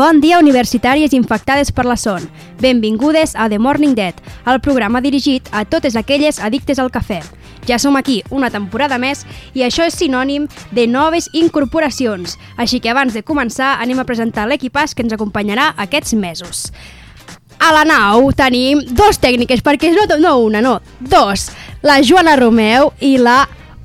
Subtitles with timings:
[0.00, 2.24] Bon dia, universitàries infectades per la son.
[2.62, 4.14] Benvingudes a The Morning Dead,
[4.48, 7.18] el programa dirigit a totes aquelles addictes al cafè.
[7.68, 12.38] Ja som aquí una temporada més i això és sinònim de noves incorporacions.
[12.56, 16.70] Així que abans de començar anem a presentar l'equipàs que ens acompanyarà aquests mesos.
[17.60, 21.50] A la nau tenim dos tècniques, perquè no, no una, no, dos.
[21.84, 23.42] La Joana Romeu i la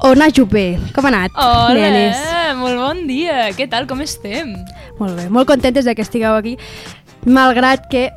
[0.08, 0.78] Ona Jupé.
[0.96, 2.24] Com ha anat, Hola, nenes?
[2.56, 3.50] molt bon dia.
[3.56, 4.56] Què tal, com estem?
[5.00, 6.58] Molt bé, molt contentes de que estigueu aquí,
[7.26, 8.12] malgrat que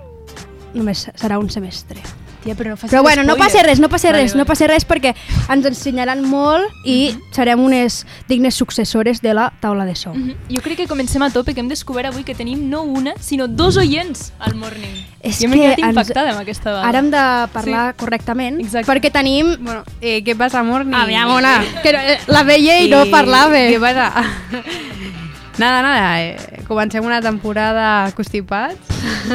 [0.75, 2.01] només serà un semestre.
[2.39, 4.45] Tia, però no Però bueno, no passa res, no passa Vale, res, no vale.
[4.45, 4.49] Mhm.
[4.53, 5.11] passa res perquè
[5.51, 10.15] ens ensenyaran molt i serem unes dignes successores de la taula de so.
[10.15, 10.37] Mhm.
[10.55, 13.49] Jo crec que comencem a tope, que hem descobert avui que tenim no una, sinó
[13.49, 15.03] dos oients al morning.
[15.21, 16.87] És jo m'he que quedat ens- impactada amb aquesta dada.
[16.89, 18.87] Ara hem de parlar correctament Exacte.
[18.93, 19.57] perquè tenim...
[19.59, 20.95] Bueno, eh, què passa, Morni?
[20.95, 23.57] Aviam, ona, que no- eh, la veia i no parlava.
[23.67, 24.13] Què passa?
[25.59, 28.79] nada, nada, eh, comencem una temporada constipats,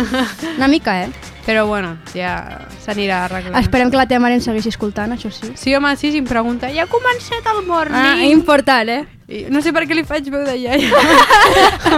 [0.58, 1.10] Una mica, eh?
[1.46, 3.60] però bueno, ja s'anirà arreglant.
[3.60, 5.52] Esperem que la teva mare ens segueixi escoltant, això sí.
[5.60, 8.00] Sí, home, sí, si em pregunta, ja ha començat el Morni?
[8.00, 9.02] Ah, important, eh?
[9.28, 11.04] I no sé per què li faig veu de iaia.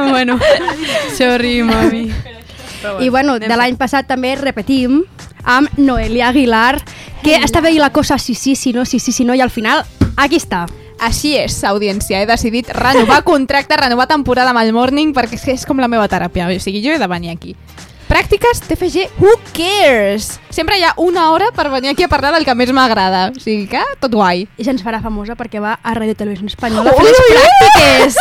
[0.09, 0.39] bueno,
[1.14, 2.08] sorry, mami.
[2.82, 5.04] Però I bueno, de l'any passat també repetim
[5.45, 6.80] amb Noelia Aguilar,
[7.22, 9.54] que estava ahí la cosa sí, sí, sí, no, sí, sí, sí, no, i al
[9.54, 9.86] final
[10.17, 10.66] aquí està.
[11.00, 12.22] Així és, audiència.
[12.22, 15.92] He decidit renovar contracte, renovar temporada amb el Morning, perquè és que és com la
[15.92, 16.48] meva teràpia.
[16.48, 17.56] O sigui, jo he de venir aquí.
[18.06, 20.36] Pràctiques TFG, who cares?
[20.54, 23.32] Sempre hi ha una hora per venir aquí a parlar del que més m'agrada.
[23.34, 24.46] O sigui que tot guai.
[24.62, 28.20] I se'ns farà famosa perquè va a Radio Televisió Espanyola a Ui, fer les pràctiques.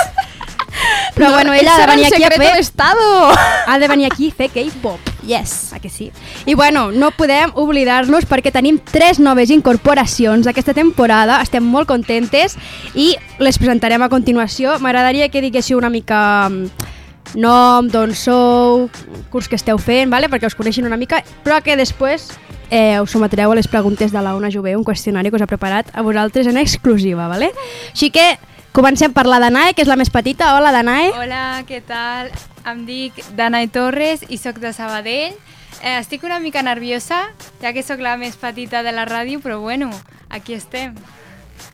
[1.15, 2.55] Però bueno, ella ha de venir aquí a fer...
[2.59, 3.35] estado.
[3.67, 5.14] Ha de venir aquí a fer K-pop.
[5.27, 6.11] Yes, a que sí.
[6.47, 12.59] I bueno, no podem oblidar-nos perquè tenim tres noves incorporacions aquesta temporada, estem molt contentes
[12.95, 14.79] i les presentarem a continuació.
[14.85, 16.95] M'agradaria que diguéssiu una mica mm,
[17.41, 18.89] nom, d'on sou,
[19.33, 20.29] curs que esteu fent, vale?
[20.29, 22.31] perquè us coneixin una mica, però que després
[22.71, 25.51] eh, us sometreu a les preguntes de la Ona Jové, un qüestionari que us ha
[25.51, 27.29] preparat a vosaltres en exclusiva.
[27.29, 27.53] Vale?
[27.93, 28.35] Així que
[28.75, 30.57] comencem per la Danae, que és la més petita.
[30.59, 31.15] Hola, Danae.
[31.15, 32.35] Hola, què tal?
[32.65, 35.35] Em dic Danai Torres i sóc de Sabadell.
[35.83, 37.27] Eh, estic una mica nerviosa,
[37.61, 39.91] ja que sóc la més petita de la ràdio, però bueno,
[40.31, 40.95] aquí estem.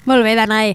[0.05, 0.75] Molt bé, Danae.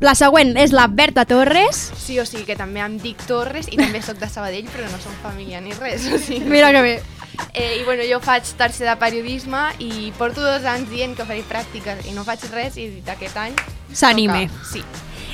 [0.00, 1.76] La següent és la Berta Torres.
[2.00, 5.00] Sí, o sigui que també em dic Torres i també sóc de Sabadell, però no
[5.02, 6.08] som família ni res.
[6.08, 6.48] O sigui.
[6.48, 6.94] Mira que bé.
[7.52, 11.44] Eh, I bueno, jo faig tercer de periodisme i porto dos anys dient que faré
[11.48, 13.56] pràctiques i no faig res i aquest any...
[13.92, 14.48] S'anime.
[14.72, 14.84] Sí.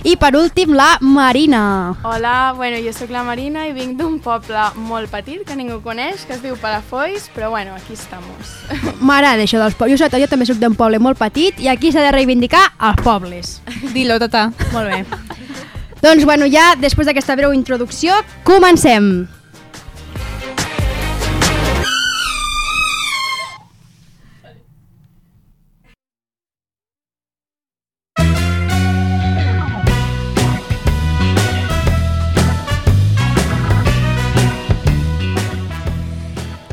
[0.05, 1.97] I per últim, la Marina.
[2.05, 6.27] Hola, bueno, jo sóc la Marina i vinc d'un poble molt petit que ningú coneix,
[6.27, 8.53] que es diu Palafolls, però bueno, aquí estamos.
[9.01, 10.01] M'agrada això dels pobles.
[10.01, 13.61] Jo, jo també sóc d'un poble molt petit i aquí s'ha de reivindicar els pobles.
[13.95, 14.51] Dilo, tata.
[14.75, 15.05] Molt bé.
[16.05, 18.15] doncs, bueno, ja després d'aquesta breu introducció,
[18.45, 19.27] comencem.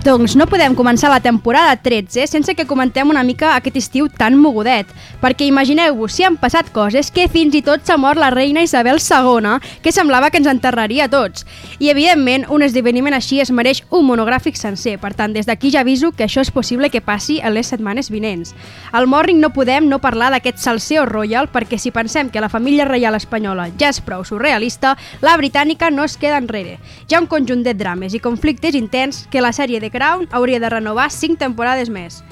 [0.03, 4.35] Doncs no podem començar la temporada 13 sense que comentem una mica aquest estiu tan
[4.35, 4.89] mogudet,
[5.21, 8.99] perquè imagineu-vos si han passat coses que fins i tot s'ha mort la reina Isabel
[8.99, 11.45] II, que semblava que ens enterraria a tots.
[11.79, 15.85] I evidentment, un esdeveniment així es mereix un monogràfic sencer, per tant, des d'aquí ja
[15.87, 18.51] aviso que això és possible que passi en les setmanes vinents.
[18.91, 22.89] Al Morning no podem no parlar d'aquest salseo royal, perquè si pensem que la família
[22.91, 26.75] reial espanyola ja és prou surrealista, la britànica no es queda enrere.
[27.07, 30.59] Hi ha un conjunt de drames i conflictes intens que la sèrie de Crown hauria
[30.59, 32.23] de renovar 5 temporades més.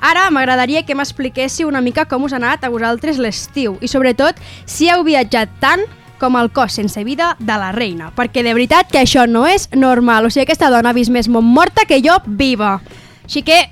[0.00, 4.40] Ara m'agradaria que m'expliquéssiu una mica com us ha anat a vosaltres l'estiu i sobretot
[4.64, 5.84] si heu viatjat tant
[6.20, 9.68] com el cos sense vida de la reina, perquè de veritat que això no és
[9.76, 12.78] normal, o sigui aquesta dona ha vist més morta que jo viva.
[13.24, 13.62] Així que,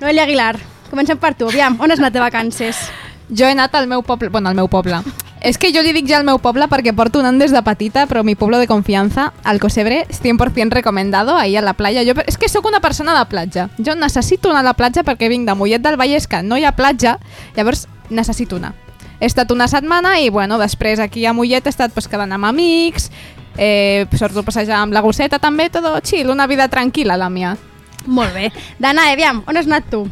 [0.00, 0.54] Noelia Aguilar,
[0.90, 2.88] comencem per tu, aviam, on has anat de vacances?
[3.28, 5.00] Jo he anat al meu poble, bueno, al meu poble.
[5.44, 8.06] És que jo li dic ja al meu poble perquè porto anant des de petita,
[8.08, 12.00] però mi pueblo de confianza, al Cosebre, 100% recomendado, ahí a la playa.
[12.00, 13.68] Jo, és que sóc una persona de platja.
[13.76, 16.64] Jo necessito anar a la platja perquè vinc de Mollet del Vallès, que no hi
[16.64, 17.18] ha platja,
[17.58, 18.72] llavors necessito anar.
[19.20, 22.48] He estat una setmana i, bueno, després aquí a Mollet he estat pues, quedant amb
[22.48, 23.10] amics,
[23.58, 27.52] eh, surto a passejar amb la gosseta també, tot chill, una vida tranquil·la la mia.
[28.06, 28.48] Molt bé.
[28.80, 30.06] Dana, aviam, on has anat tu?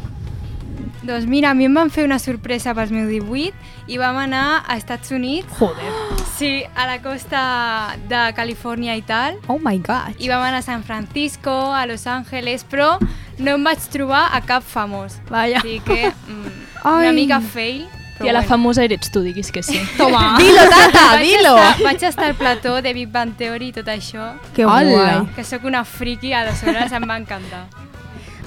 [1.03, 3.51] Doncs mira, a mi em van fer una sorpresa pels meus 18
[3.91, 5.51] i vam anar a Estats Units.
[5.59, 5.91] Joder.
[6.37, 9.35] Sí, a la costa de Califòrnia i tal.
[9.47, 10.15] Oh my god.
[10.17, 12.95] I vam anar a San Francisco, a Los Angeles, però
[13.37, 15.19] no em vaig trobar a cap famós.
[15.29, 15.59] Vaya.
[15.59, 16.95] Així que mm, Ai.
[17.03, 17.83] una mica fail.
[18.23, 19.81] I a la famosa eres tu, diguis que sí.
[19.97, 20.37] Toma.
[20.39, 21.57] Dilo, tata, Vaig dilo.
[21.57, 25.25] estar, vaig estar al plató de Big Bang Theory i tot això, Que guai.
[25.35, 27.65] que sóc una friki, a les hores em va encantar.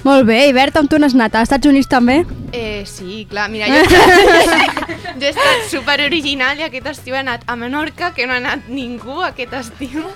[0.07, 1.33] Molt bé, i Berta, on tu n'has anat?
[1.35, 2.21] Als Estats Units també?
[2.55, 3.81] Eh, sí, clar, mira, jo
[5.19, 8.39] jo he estat super original i aquest estiu he anat a Menorca, que no ha
[8.39, 10.07] anat ningú aquest estiu.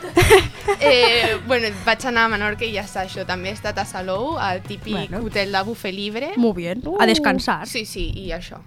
[0.82, 3.26] Eh, bueno, vaig anar a Menorca i ja està, això.
[3.28, 5.20] També he estat a Salou, al típic Bueno.
[5.28, 6.32] hotel de buffet libre.
[6.38, 6.78] Molt bé.
[7.00, 7.66] A descansar.
[7.68, 8.62] Sí, sí, i això.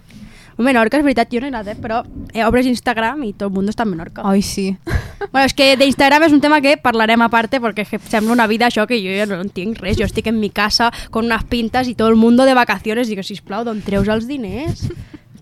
[0.57, 1.75] A Menorca, és veritat, jo no he anat, eh?
[1.75, 2.01] però
[2.33, 4.21] eh, obres Instagram i tot el món està a Menorca.
[4.25, 4.69] Ai, sí.
[5.31, 8.67] Bueno, és que d'Instagram és un tema que parlarem a parte perquè sembla una vida
[8.67, 9.97] això que jo ja no entenc res.
[9.97, 13.07] Jo estic en mi casa con unas pintas i tot el mundo de vacaciones.
[13.09, 14.85] Dic, sisplau, d'on treus els diners?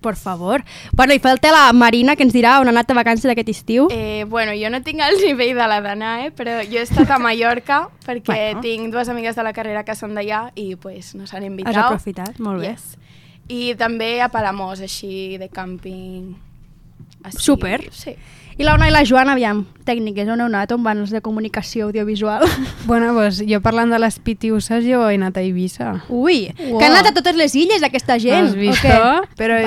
[0.02, 0.64] Por favor.
[0.94, 3.88] Bueno, i falta la Marina, que ens dirà on ha anat de vacances aquest estiu.
[3.92, 7.12] Eh, bueno, jo no tinc el nivell de la Dana, eh, però jo he estat
[7.12, 8.62] a Mallorca perquè Bueno.
[8.66, 11.78] tinc dues amigues de la carrera que són d'allà i pues, nos han Has invitat.
[11.86, 12.74] aprofitat, molt bé.
[12.74, 12.98] Yes.
[13.52, 16.34] I també a Palamós, així, de càmping.
[17.24, 17.82] Així, Super.
[17.92, 18.16] Sí.
[18.58, 20.72] I la Ona i la Joana, aviam, tècniques, on heu anat?
[20.76, 22.46] On van els de comunicació audiovisual?
[22.86, 25.94] Bueno, pues, jo parlant de les pitiuses, jo he anat a Eivissa.
[26.10, 26.78] Ui, Uau.
[26.78, 28.52] que han anat a totes les illes, aquesta gent.
[28.52, 28.84] Has vist?
[28.84, 29.38] o què?
[29.40, 29.58] Però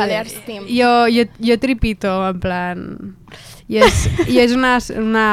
[0.69, 2.85] jo, jo, jo tripito, en plan...
[3.67, 5.29] I és, i és una, una,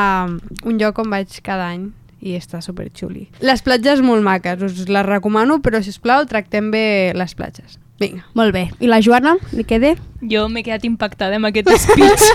[0.65, 1.91] un lloc on vaig cada any
[2.23, 3.27] i està superxuli.
[3.45, 7.77] Les platges molt maques, us les recomano, però si us plau tractem bé les platges.
[8.03, 8.25] Vinga.
[8.37, 8.67] Molt bé.
[8.83, 9.95] I la Joana, li quede?
[10.21, 12.25] Jo m'he quedat impactada amb aquest speech.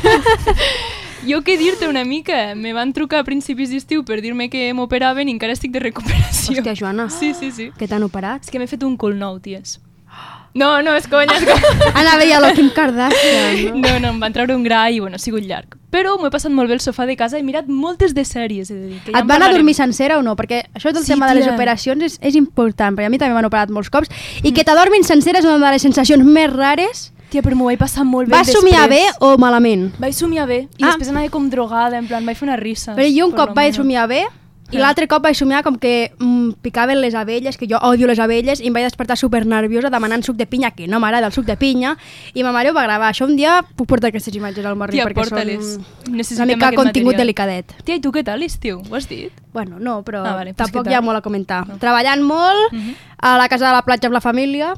[1.31, 2.55] jo què dir-te una mica?
[2.56, 6.59] Me van trucar a principis d'estiu per dir-me que m'operaven i encara estic de recuperació.
[6.61, 7.70] Hòstia, Joana, Sí, sí, sí.
[7.79, 8.44] que t'han operat?
[8.47, 9.79] És que m'he fet un cul nou, ties.
[10.54, 11.90] No, no, és conya, és conya.
[12.00, 13.80] Anava ja a lo Kim Kardashian.
[13.80, 13.88] No?
[13.88, 15.76] No, no, em van treure un gra i, bueno, ha sigut llarg.
[15.92, 18.24] Però m'ho he passat molt bé al sofà de casa i he mirat moltes de
[18.24, 18.98] sèries, he de dir.
[19.04, 20.34] Que ja Et van a dormir sencera o no?
[20.36, 21.54] Perquè això del Sí, tema de les tia.
[21.54, 24.10] operacions és, és important, perquè a mi també m'han operat molts cops,
[24.42, 27.12] i que t'adormin sencera és una de les sensacions més rares.
[27.30, 29.16] Tia, però m'ho vaig passar molt bé Vas somiar bé després.
[29.20, 29.90] o malament?
[30.00, 30.86] Vaig somiar bé i Ah.
[30.92, 32.94] després anava com drogada, en plan, vaig fer una risa.
[32.96, 34.24] Però jo un cop vaig somiar bé
[34.70, 38.19] i l'altre cop vaig somiar com que mm, picaven les abelles, que jo odio les
[38.19, 41.32] abelles, i em vaig despertar super nerviosa demanant suc de pinya, que no m'agrada el
[41.32, 41.97] suc de pinya,
[42.35, 43.09] i ma mare ho va gravar.
[43.12, 46.73] Això un dia puc portar aquestes imatges al morri Tia, perquè són Necessitem una mica
[46.76, 47.25] contingut material.
[47.26, 47.75] delicadet.
[47.85, 48.82] Tia, i tu què tal, estiu?
[48.91, 49.32] Ho has dit?
[49.53, 51.67] Bueno, no, però Ah, vale, tampoc hi ha molt a comentar.
[51.67, 51.79] No.
[51.79, 52.94] Treballant molt, Mhm.
[53.19, 54.75] a la casa de la platja amb la família,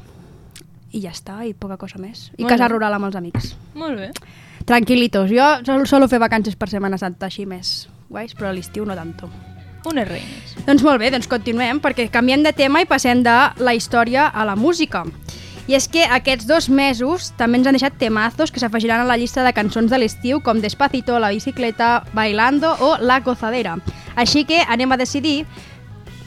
[0.93, 2.31] i ja està, i poca cosa més.
[2.37, 2.73] I Molt casa bé.
[2.73, 3.55] rural amb els amics.
[3.75, 4.11] Molt bé.
[4.65, 5.29] Tranquilitos.
[5.31, 8.93] Jo sol, solo fer vacances per Setmana Santa així més guais, però a l'estiu no
[8.95, 9.29] tanto.
[9.85, 10.55] Unes reines.
[10.67, 14.45] Doncs molt bé, doncs continuem, perquè canviem de tema i passem de la història a
[14.45, 15.03] la música.
[15.69, 19.17] I és que aquests dos mesos també ens han deixat temazos que s'afegiran a la
[19.17, 23.77] llista de cançons de l'estiu com Despacito, La bicicleta, Bailando o La gozadera.
[24.15, 25.45] Així que anem a decidir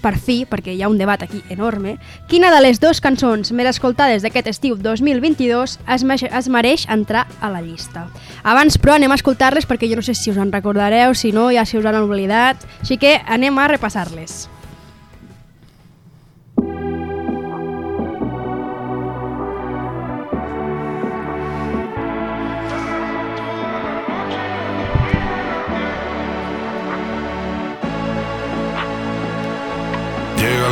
[0.05, 1.97] per fi, perquè hi ha un debat aquí enorme,
[2.29, 7.25] quina de les dues cançons més escoltades d'aquest estiu 2022 es, me es mereix entrar
[7.41, 8.07] a la llista.
[8.45, 11.49] Abans, però, anem a escoltar-les perquè jo no sé si us en recordareu, si no,
[11.55, 14.45] ja si us han oblidat, així que anem a repassar-les.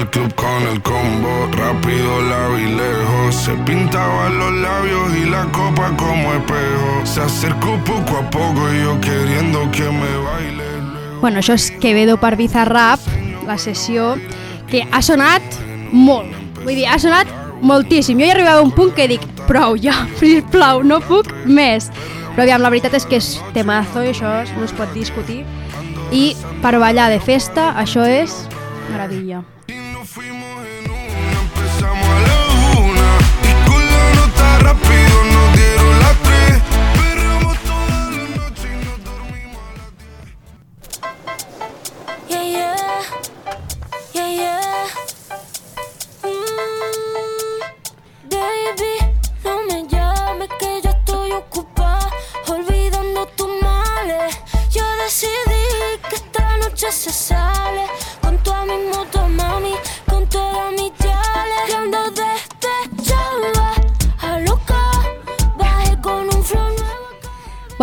[0.02, 3.36] Al club con el combo, rápido la vi lejos.
[3.36, 7.06] Se pintaba los labios y la copa como espejo.
[7.06, 10.64] Se acercó poco a poco y yo queriendo que me baile.
[11.20, 12.98] Bueno, això és Quevedo per Bizarrap,
[13.46, 14.16] la sessió
[14.66, 15.54] que ha sonat
[15.92, 16.34] molt.
[16.64, 17.30] Vull dir, ha sonat
[17.62, 18.18] moltíssim.
[18.18, 21.92] Jo hi arribava a un punt que dic, prou ja, sisplau, no puc més.
[22.32, 25.44] Però aviam, la veritat és que és temazo i això no es pot discutir.
[26.10, 28.40] I per ballar de festa, això és
[28.90, 29.46] meravella.
[29.72, 32.36] Y nos fuimos en una, empezamos a la
[32.78, 33.08] una.
[33.42, 36.54] Y con la nota rápido nos dieron las tres.
[36.98, 39.90] Perramos toda la noche y nos dormimos a las
[42.28, 42.96] Yeah, yeah,
[44.12, 44.86] yeah, yeah.
[46.22, 47.56] Mm,
[48.28, 48.94] baby,
[49.42, 52.10] no me llames que yo estoy ocupada,
[52.46, 54.38] olvidando tus males.
[54.70, 55.64] Yo decidí
[56.10, 57.86] que esta noche se sale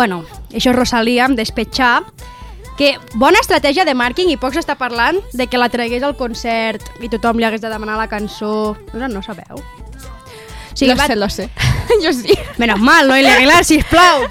[0.00, 2.06] Bueno, això és Rosalia amb Despetxar,
[2.78, 6.86] que bona estratègia de màrqueting i poc s'està parlant de que la tragués al concert
[7.04, 8.78] i tothom li hagués de demanar la cançó.
[8.94, 9.60] No, no sabeu?
[9.60, 11.50] O sigui, lo va- sé, lo sé.
[12.02, 12.32] jo sí.
[12.56, 13.18] Menos mal, no?
[13.18, 14.24] I l'Aguilar, sisplau.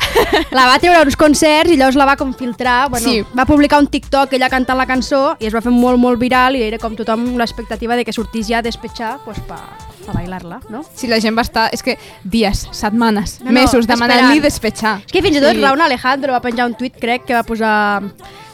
[0.57, 2.89] La va treure a uns concerts i llavors la va com filtrar.
[2.89, 3.21] Bueno, Sí.
[3.37, 6.57] Va publicar un TikTok ella cantant la cançó i es va fer molt, molt viral
[6.57, 9.61] i era com tothom l'expectativa de que sortís ja a despetxar pues, pa,
[10.09, 10.83] a bailar-la, no?
[10.95, 14.99] Si la gent va estar, és que dies, setmanes, No, no, mesos demanant-li despetxar.
[15.05, 15.61] És que fins i tot Sí.
[15.61, 18.01] Raúl Alejandro va penjar un tuit, crec, que va posar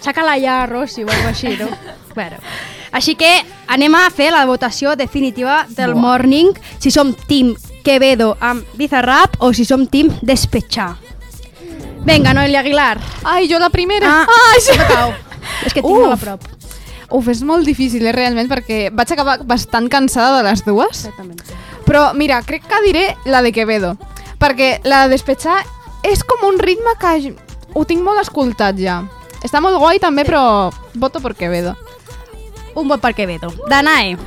[0.02, 1.68] saca-la ja, Rossi, o alguna així, no?
[2.16, 2.38] bueno.
[2.92, 3.32] Així que
[3.68, 9.52] anem a fer la votació definitiva del Morning, si som team Quevedo amb Bizarrap o
[9.54, 10.96] si som team Despetxar.
[12.06, 13.00] Vinga, Noelia Aguilar.
[13.24, 14.22] Ai, jo la primera.
[14.22, 14.78] Ah, Ai, sí.
[14.78, 15.14] no cau.
[15.66, 16.02] És que tinc Uf.
[16.06, 16.46] molt a prop.
[17.16, 21.06] Uf, és molt difícil, eh, realment, perquè vaig acabar bastant cansada de les dues.
[21.06, 21.40] Exactament.
[21.86, 23.96] Però, mira, crec que diré la de Quevedo.
[24.42, 25.62] Perquè la de Despetxar
[26.04, 27.36] és com un ritme que
[27.74, 29.04] ho tinc molt escoltat ja.
[29.46, 31.76] Està molt guai també, però voto per Quevedo.
[32.76, 33.54] Un vot per Quevedo.
[33.72, 34.18] Danae.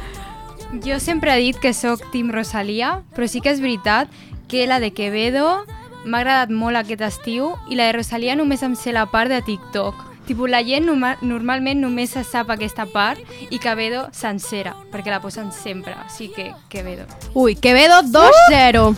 [0.85, 4.09] Jo sempre he dit que sóc Team Rosalia, però sí que és veritat
[4.49, 5.65] que la de Quevedo
[6.05, 9.43] m'ha agradat molt aquest estiu i la de Rosalia només em sé la part de
[9.45, 10.08] TikTok.
[10.29, 15.23] Tipo, la gent norma normalment només se sap aquesta part i Quevedo sencera, perquè la
[15.25, 15.95] posen sempre.
[16.05, 17.07] Així que Quevedo.
[17.33, 18.91] Ui, Quevedo 2-0.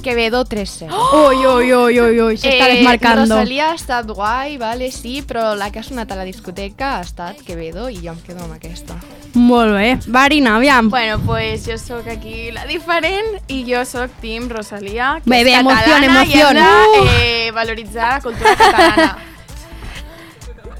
[0.00, 0.88] Quevedo 3-0.
[1.12, 3.26] Ui, ui, ui, ui, ui, s'està desmarcando.
[3.26, 6.94] Eh, Rosalia ha estat guai, vale, sí, però la que ha sonat a la discoteca
[6.96, 8.96] ha estat Quevedo i jo em quedo amb aquesta.
[9.36, 9.98] Molt bé.
[10.08, 10.88] Varina, aviam.
[10.88, 15.50] Bueno, pues jo sóc aquí la diferent i jo sóc Team Rosalia, que Bé, és
[15.50, 16.56] bé, emoción, catalana emoción.
[16.56, 17.18] i hem de
[17.48, 19.18] eh, valoritzar la cultura catalana.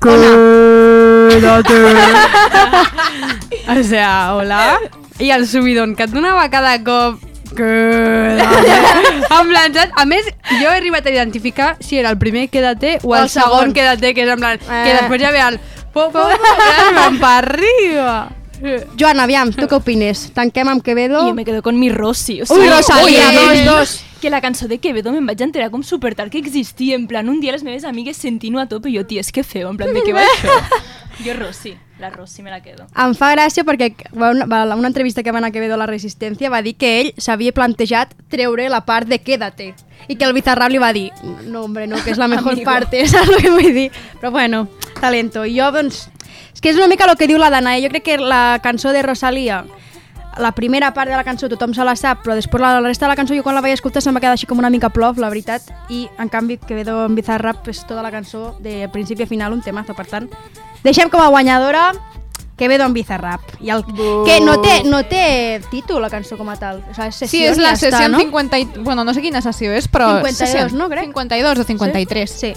[3.68, 4.78] O sea, hola.
[5.18, 7.20] I el subidon que et donava cada cop...
[7.56, 8.72] Quédate.
[9.40, 9.92] en plan, saps?
[9.98, 13.28] A més, jo he arribat a identificar si era el primer quédate o el, El
[13.28, 13.50] segon.
[13.58, 14.58] segon quédate, que és en plan...
[14.58, 14.82] Eh.
[14.86, 15.58] Que després ja ve el...
[15.92, 18.16] Po, po, po, que van per arriba.
[18.98, 20.28] Joan, aviam, tu què opines?
[20.36, 21.24] Tanquem amb Quevedo?
[21.28, 22.40] Jo me quedo con mi Rossi.
[22.42, 24.04] O Ui, Rosalia, oye, dos, dos.
[24.20, 26.96] Que la cançó de Quevedo me'n vaig enterar com super tard que existia.
[26.96, 29.70] En plan, un dia les meves amigues sentint-ho a tope i jo, ties, què feu?
[29.70, 30.58] En plan, de què va això?
[31.20, 32.86] Jo Rossi, la Rossi me la quedo.
[32.96, 36.48] Em fa gràcia perquè una, una entrevista que va anar a Quevedo a la Resistència
[36.48, 39.74] va dir que ell s'havia plantejat treure la part de Quédate
[40.08, 41.10] i que el Bizarrap li va dir
[41.44, 42.64] no, hombre, no, que és la mejor Amigo.
[42.64, 43.90] parte, saps el que vull dir?
[44.20, 44.66] Però bueno,
[45.00, 45.44] talento.
[45.44, 46.08] I jo, doncs,
[46.54, 47.82] és que és una mica el que diu la Danae.
[47.82, 49.64] Jo crec que la cançó de Rosalia
[50.38, 53.04] la primera part de la cançó tothom se la sap, però després la, la resta
[53.04, 54.88] de la cançó jo quan la vaig escoltar se'm va quedar així com una mica
[54.88, 59.24] plof, la veritat, i en canvi Quevedo en Bizarrap és tota la cançó de principi
[59.24, 60.28] a final un temazo, per tant,
[60.84, 61.90] deixem com a guanyadora
[62.56, 63.40] Quevedo en Bizarrap.
[63.60, 63.82] I el,
[64.24, 66.78] que no té, no té títol la cançó com a tal.
[66.90, 68.18] O sigui, és sessió Sí, és la ja sessió està, no?
[68.22, 68.58] 50...
[68.62, 70.12] i- Bueno, no sé quina sessió és, però...
[70.22, 70.66] 52, sessió.
[70.78, 71.08] no, crec?
[71.10, 72.30] 52 o 53.
[72.30, 72.52] Sí.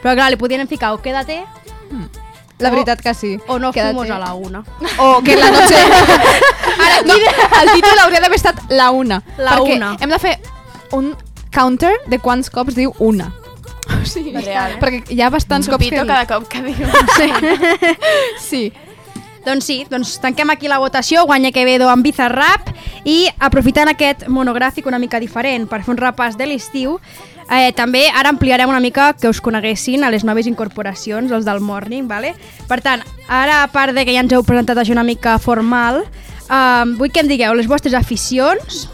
[0.00, 1.42] Però clar, li podien ficar o Quédate
[2.62, 3.38] La veritat que sí.
[3.48, 3.94] o No Quédate.
[3.94, 4.62] fuimos a la una.
[4.98, 5.74] O que la noche...
[6.84, 7.14] Ara, no,
[7.62, 9.22] el títol hauria d'haver estat la una.
[9.36, 9.96] La perquè una.
[10.00, 10.36] hem de fer
[10.92, 11.16] un
[11.52, 13.32] counter de quants cops diu una.
[13.90, 14.76] O sigui, Real.
[14.78, 16.04] perquè hi ha bastants cops que...
[16.06, 16.86] Cada cop que diu.
[18.38, 18.72] Sí.
[19.42, 22.68] Doncs sí, doncs tanquem aquí la votació, guanya Quevedo amb Bizarrap
[23.04, 27.00] i aprofitant aquest monogràfic una mica diferent per fer un repàs de l'estiu,
[27.50, 31.60] eh, també ara ampliarem una mica que us coneguessin a les noves incorporacions, els del
[31.60, 32.34] Morning, vale?
[32.68, 36.04] Per tant, ara a part de que ja ens heu presentat això una mica formal,
[36.48, 38.86] eh, vull que em digueu les vostres aficions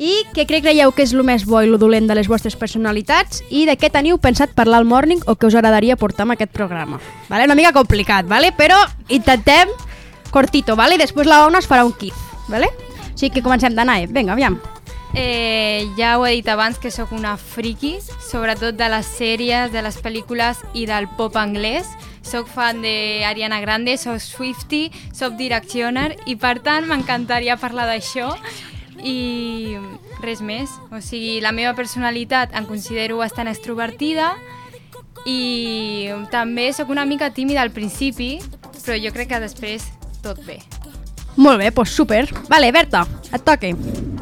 [0.00, 2.56] i què crec creieu que és el més bo i el dolent de les vostres
[2.56, 6.38] personalitats i de què teniu pensat parlar al Morning o que us agradaria portar amb
[6.38, 6.98] aquest programa.
[7.28, 7.44] Vale?
[7.44, 8.54] Una mica complicat, vale?
[8.56, 9.68] però intentem
[10.30, 10.96] cortito, vale?
[10.96, 12.16] Després la Ona es farà un quiz,
[12.48, 12.70] vale?
[13.14, 14.06] Sigui que comencem d'Anae.
[14.08, 14.56] Vinga, aviam.
[15.14, 17.96] Eh, ja ho he dit abans que sóc una friki,
[18.30, 21.88] sobretot de les sèries, de les pel·lícules i del pop anglès.
[22.22, 28.30] Soc fan de Ariana Grande, soc Swiftie, soc Directioner i per tant m'encantaria parlar d'això
[29.02, 29.76] i
[30.22, 30.70] res més.
[30.92, 34.34] O sigui, la meva personalitat em considero bastant extrovertida
[35.26, 38.36] i també sóc una mica tímida al principi,
[38.84, 39.90] però jo crec que després
[40.22, 40.60] tot bé.
[41.40, 42.26] Molt bé, doncs super.
[42.50, 43.72] Vale, Berta, et toque.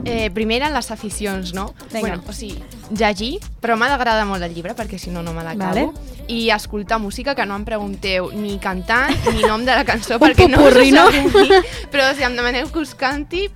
[0.06, 1.72] Eh, primer eren les aficions, no?
[1.90, 2.00] Vinga.
[2.00, 2.62] Bueno, o sigui,
[2.94, 5.90] llegir, però m'ha d'agradar molt el llibre, perquè si no, no me l'acabo.
[5.90, 6.14] Vale.
[6.30, 10.22] I escoltar música, que no em pregunteu ni cantant ni nom de la cançó, Un
[10.28, 11.62] perquè no us ho.
[11.92, 13.48] Però si em demaneu que us canti,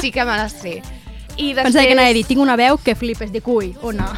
[0.00, 0.80] sí que me la sé.
[1.36, 1.68] I després...
[1.68, 4.08] Pensava que anava a dir, tinc una veu que flipes, dic, ui, Ona.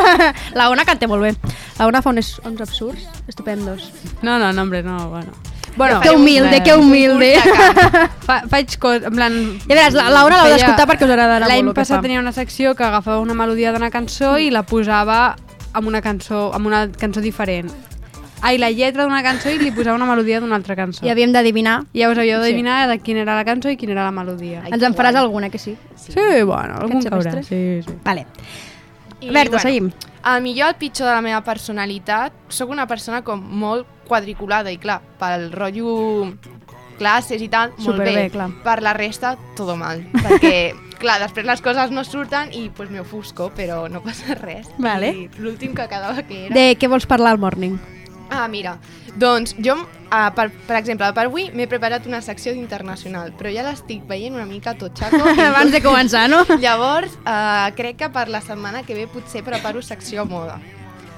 [0.58, 1.32] la Ona canta molt bé.
[1.78, 3.88] La Ona fa uns, uns absurds estupendos.
[4.20, 5.53] No, no, no, hombre, no, bueno.
[5.76, 7.34] Bueno, que humilde, que humilde.
[8.26, 9.38] Fa, faig coses, en plan...
[9.64, 12.20] Ja veràs, la, la Ona l'heu d'escoltar perquè us agradarà L'any molt que passat tenia
[12.22, 15.34] una secció que agafava una melodia d'una cançó i la posava
[15.74, 17.72] amb una cançó, amb una cançó diferent.
[18.44, 21.02] Ai, la lletra d'una cançó i li posava una melodia d'una altra cançó.
[21.06, 21.78] I havíem d'adivinar.
[21.96, 24.60] I llavors havíeu d'adivinar de quina era la cançó i quina era la melodia.
[24.68, 25.72] Ens en faràs alguna, que sí?
[25.96, 26.12] Sí,
[26.44, 27.38] bueno, algun caurà.
[27.42, 27.96] Sí, sí.
[28.04, 28.26] Vale.
[29.24, 29.88] I, Berta, seguim.
[30.28, 34.78] El millor, el pitjor de la meva personalitat, sóc una persona com molt quadriculada i
[34.80, 36.32] clar, pel rotllo
[36.98, 38.30] classes i tal, molt Superbé, bé.
[38.30, 38.50] clar.
[38.64, 40.04] Per la resta, todo mal.
[40.14, 44.70] Perquè, clar, després les coses no surten i pues, me ofusco, però no passa res.
[44.78, 45.10] Vale.
[45.10, 46.54] I l'últim que quedava que era...
[46.54, 47.78] De què vols parlar al morning?
[48.30, 48.78] Ah, mira,
[49.20, 53.66] doncs jo, uh, per, per exemple, per avui m'he preparat una secció d'internacional, però ja
[53.66, 55.20] l'estic veient una mica tot xaco.
[55.50, 56.42] Abans de començar, no?
[56.64, 60.58] Llavors, uh, crec que per la setmana que ve potser preparo secció moda.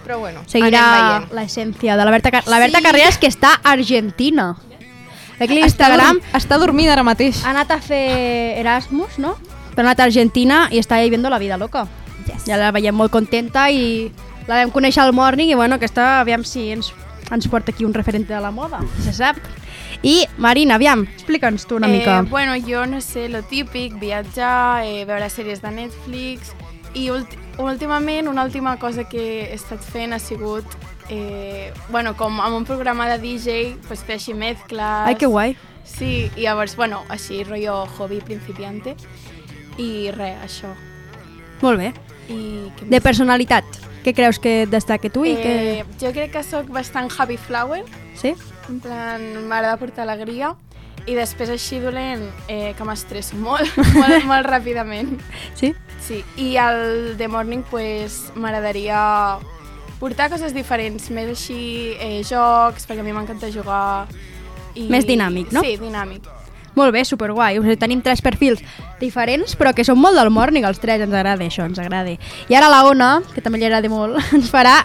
[0.06, 2.84] Però bueno, Seguirà l'essència de la Berta, Car la Berta Sí.
[2.84, 4.54] Carreras, que està a Argentina.
[5.36, 7.42] Està, l'Instagram dorm està dormint ara mateix.
[7.44, 9.34] ha anat a fer Erasmus, no?
[9.74, 11.88] Però ha anat a Argentina i està viviendo la vida loca.
[12.26, 12.46] Yes.
[12.46, 14.12] Ja la veiem molt contenta i
[14.46, 16.92] la vam conèixer al morning i bueno, aquesta, aviam si ens,
[17.30, 19.36] ens porta aquí un referent de la moda, se sap.
[20.02, 22.20] I Marina, aviam, explica'ns tu una mica.
[22.20, 26.54] Eh, bueno, jo no sé, lo típic, viatjar, eh, veure sèries de Netflix
[26.96, 30.64] i últimament una última cosa que he estat fent ha sigut
[31.10, 35.56] eh, bueno, com amb un programa de DJ pues, fer així mescles Ai, que guai.
[35.86, 38.96] Sí, i llavors, bueno, així rotllo hobby principiante
[39.78, 40.72] i res, això
[41.62, 41.92] Molt bé.
[42.28, 45.54] I què De personalitat, què creus que destaca tu i eh, que...
[46.02, 47.84] Jo crec que sóc bastant happy flower
[48.16, 48.34] Sí?
[48.68, 50.56] En plan, m'agrada portar alegria
[51.06, 55.16] i després així dolent, eh, que m'estresso molt, molt, molt ràpidament.
[55.58, 55.72] Sí?
[56.02, 59.00] Sí, i al The Morning pues, m'agradaria
[60.00, 61.60] portar coses diferents, més així
[61.96, 64.06] eh, jocs, perquè a mi m'encanta jugar.
[64.76, 64.90] I...
[64.92, 65.62] Més dinàmic, no?
[65.64, 66.35] Sí, dinàmic.
[66.76, 67.58] Molt bé, superguai.
[67.58, 68.60] O sigui, tenim tres perfils
[69.00, 71.00] diferents, però que són molt del morning, els tres.
[71.00, 72.12] Ens agrada això, ens agrada.
[72.48, 74.82] I ara la Ona, que també li agrada molt, ens farà...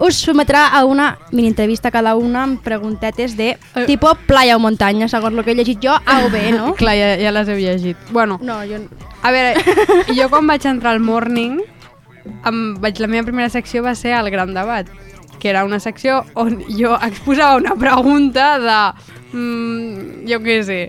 [0.00, 3.50] Us sometrà a una mini entrevista cada una amb preguntetes de
[3.86, 6.72] tipo playa o muntanya, segons el que he llegit jo, A o B, no?
[6.78, 8.08] Clar, ja, ja les heu llegit.
[8.10, 8.80] Bueno, No, jo...
[9.20, 9.52] a veure,
[10.16, 11.60] jo quan vaig entrar al Morning,
[12.48, 14.88] em, vaig, la meva primera secció va ser el Gran Debat,
[15.38, 18.80] que era una secció on jo exposava una pregunta de,
[19.34, 20.80] mm, jo què sé,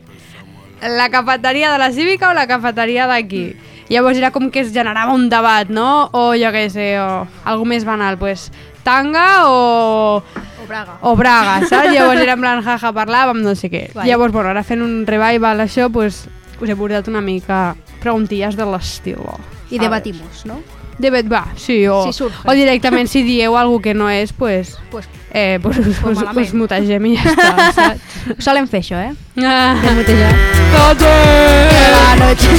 [0.86, 3.56] la cafeteria de la Cívica o la cafeteria d'aquí.
[3.90, 6.10] Llavors era com que es generava un debat, no?
[6.13, 8.48] O jo què sé, o algo més banal, pues,
[8.86, 10.24] tanga o,
[10.63, 10.98] O Braga.
[11.02, 11.91] o Braga, saps?
[11.93, 13.88] Llavors era en plan, jaja, parlàvem, no sé què.
[13.93, 14.08] Guai.
[14.10, 16.24] Llavors, bueno, ara fent un revival això, pues,
[16.62, 19.22] us he portat una mica preguntilles de l'estil.
[19.69, 20.60] I debatimos, no?
[20.97, 22.38] De bet, va, sí, o, Si surge.
[22.45, 26.47] o directament si dieu algo que no és, pues, Pues, eh, pues, Pues malament.
[26.47, 27.99] us mutegem i ja està, saps?
[28.39, 29.13] solen fer això, eh?
[29.43, 30.31] Ah, Mutejar.
[31.05, 32.49] Bona noche.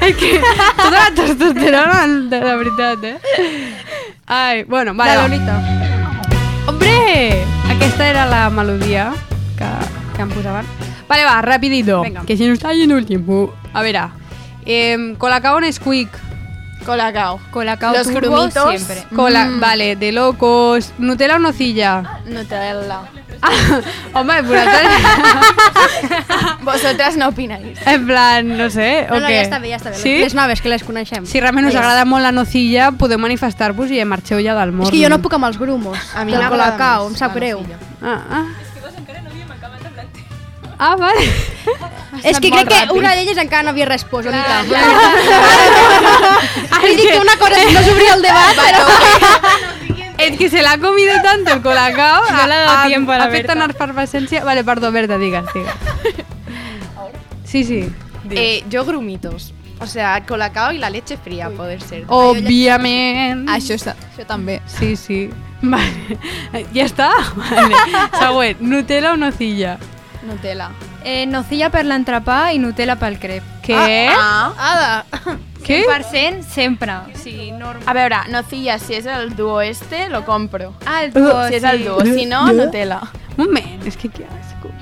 [0.00, 0.40] és que
[0.76, 3.16] tota la testosterona, de, de veritat, eh?
[4.26, 5.24] Ai, bueno, vale, Dale, va.
[5.36, 6.66] Olita.
[6.66, 7.44] ¡Hombre!
[7.70, 9.12] Aquesta era la melodia
[9.56, 9.64] que,
[10.16, 10.66] que em posaven.
[11.08, 12.02] Vale, va, rapidito.
[12.02, 12.22] Venga.
[12.26, 13.54] Que se nos está yendo el tiempo.
[13.72, 13.96] A ver,
[14.66, 16.08] eh, Colacao Nesquik.
[16.88, 17.38] Colacao.
[17.50, 18.68] Colacao Los turbo grumitos.
[18.70, 19.04] siempre.
[19.14, 19.60] Cola, Mm.
[19.60, 20.92] Vale, de locos.
[20.98, 22.02] ¿Nutella o nocilla?
[22.26, 23.02] Nutella.
[23.42, 23.50] Ah,
[24.14, 24.88] home, vosaltres...
[26.62, 27.78] Vosotras no opináis.
[27.86, 29.36] en plan, no sé, o No, no, què?
[29.36, 29.96] ja està bé, ja està bé.
[29.96, 30.18] Sí?
[30.18, 31.24] Les noves, que les coneixem.
[31.26, 34.86] Si realment us agrada molt la nocilla, podeu manifestar-vos i marxeu ja del món.
[34.88, 35.98] És que jo no puc amb els grumos.
[36.14, 37.62] A mi m'agrada Colacao, més em sap greu.
[38.02, 38.44] Ah, ah.
[40.80, 41.20] Ah, vale.
[42.24, 44.64] És que crec que una d'elles encara no havia respost, Olita.
[44.70, 44.80] ja.
[46.82, 48.84] He dit que una cosa no s'obria el debat, però...
[50.18, 52.24] Es que se la ha comido tanto el colacao.
[52.32, 53.54] No le ha dado tiempo a la Ha fet Berta.
[53.60, 54.42] tan efervescencia.
[54.42, 55.72] Vale, perdó, Berta, digues, digues.
[57.44, 57.88] Sí, sí.
[58.30, 59.54] Eh, yo grumitos.
[59.80, 62.02] O sea, colacao y la leche fría, poder ser.
[62.08, 63.46] Òbviament.
[63.48, 64.60] Això, està, això també.
[64.66, 65.30] Sí, sí.
[65.62, 66.18] Vale.
[66.74, 67.10] Ja està?
[67.36, 67.76] Vale.
[68.18, 68.60] Següent.
[68.60, 69.78] Nutella o nocilla?
[70.22, 70.70] Nutella.
[71.02, 73.42] Eh, nocilla per l'entrepà i Nutella pel crep.
[73.64, 74.08] Què?
[74.12, 74.52] Ah.
[74.56, 75.36] Ada.
[75.68, 75.82] Què?
[75.84, 76.94] 100% sempre.
[77.18, 77.84] Sigui, normal.
[77.84, 80.72] A veure, nocilla, si és el duo este, lo compro.
[80.86, 83.02] Ah, el duo, si és el duo, si no, Nutella.
[83.36, 84.72] Un moment, és que que asco.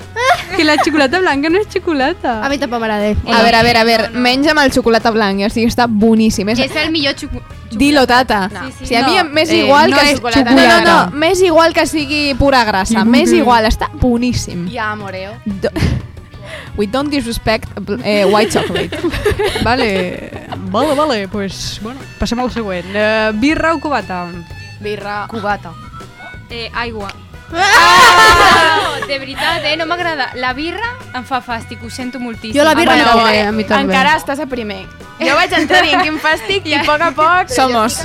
[0.55, 2.39] Que la xocolata blanca no és xocolata.
[2.45, 3.11] A mi tampoc m'agrada.
[3.27, 6.49] A veure, a veure, a veure, menys amb el xocolata blanc, o sigui, està boníssim.
[6.49, 6.59] És...
[6.65, 7.41] És el millor xucu...
[7.77, 8.47] Dilo, tata.
[8.53, 8.63] No.
[8.67, 8.85] Sí, sí.
[8.87, 9.25] Si a mi No.
[9.35, 10.11] m'és Eh, igual no que...
[10.13, 10.53] és No, xocolata.
[10.55, 13.03] no, no, m'és igual que sigui pura grassa.
[13.05, 14.67] M'és igual, està boníssim.
[14.71, 15.33] Ya, moreo.
[15.45, 15.69] Do...
[16.77, 17.67] We don't disrespect
[18.05, 18.97] eh, white chocolate.
[19.63, 22.85] Vale, vale, vale, pues, bueno, passem al següent.
[22.93, 24.27] Uh, birra o cubata?
[24.79, 25.25] Birra.
[25.27, 25.73] Cubata.
[26.49, 27.09] Eh, aigua.
[27.53, 28.97] Ah!
[29.07, 29.77] De veritat, eh?
[29.79, 30.31] No m'agrada.
[30.35, 32.57] La birra em fa fàstic, ho sento moltíssim.
[32.59, 33.27] Jo la birra Bueno, no.
[33.29, 33.93] eh, a mi també.
[33.93, 34.81] Encara estàs a primer.
[35.21, 37.49] Jo vaig entrar dient quin fàstic i a poc a poc...
[37.55, 37.95] Somos.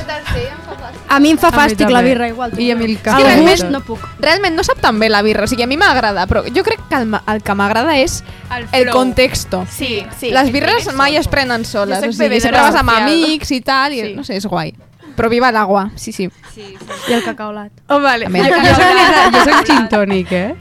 [1.13, 2.13] A mi em fa fàstic la també.
[2.13, 2.55] birra, igual.
[2.57, 3.19] I a mi el cafè.
[3.19, 4.07] que realment no puc.
[4.23, 6.81] Realment no sap tan bé la birra, o sigui, a mi m'agrada, però jo crec
[6.89, 8.23] que el, el que m'agrada és
[8.55, 9.67] El el contexto.
[9.69, 10.31] Sí, sí.
[10.31, 14.01] Les birres mai es prenen soles, o sigui, sempre vas amb amics i tal, i
[14.07, 14.15] Sí.
[14.17, 14.73] no sé, és guai.
[15.23, 16.25] Però viva l'agua, sí, sí.
[16.53, 16.87] Sí, sí.
[17.07, 17.71] I el cacaolat.
[17.87, 18.25] Oh, vale.
[18.27, 18.41] També.
[18.43, 20.55] Jo, soc, jo soc gin tònic, eh?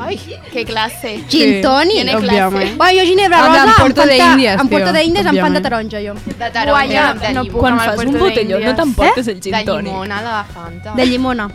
[0.00, 0.16] Ai,
[0.48, 1.10] que classe.
[1.28, 1.98] Gin tònic.
[1.98, 2.72] Tiene òbviament.
[2.78, 5.60] Bueno, jo ginebra Amb rosa en Porto amb de Índies, amb Porto d'Índies amb Fanta
[5.66, 6.14] taronja, jo.
[6.24, 9.28] De taronja, Guanya, de no puc Quan amb el fas un de botelló no t'emportes
[9.28, 9.92] el gin De tònic.
[9.92, 10.94] llimona, de la Fanta.
[10.96, 11.50] De llimona.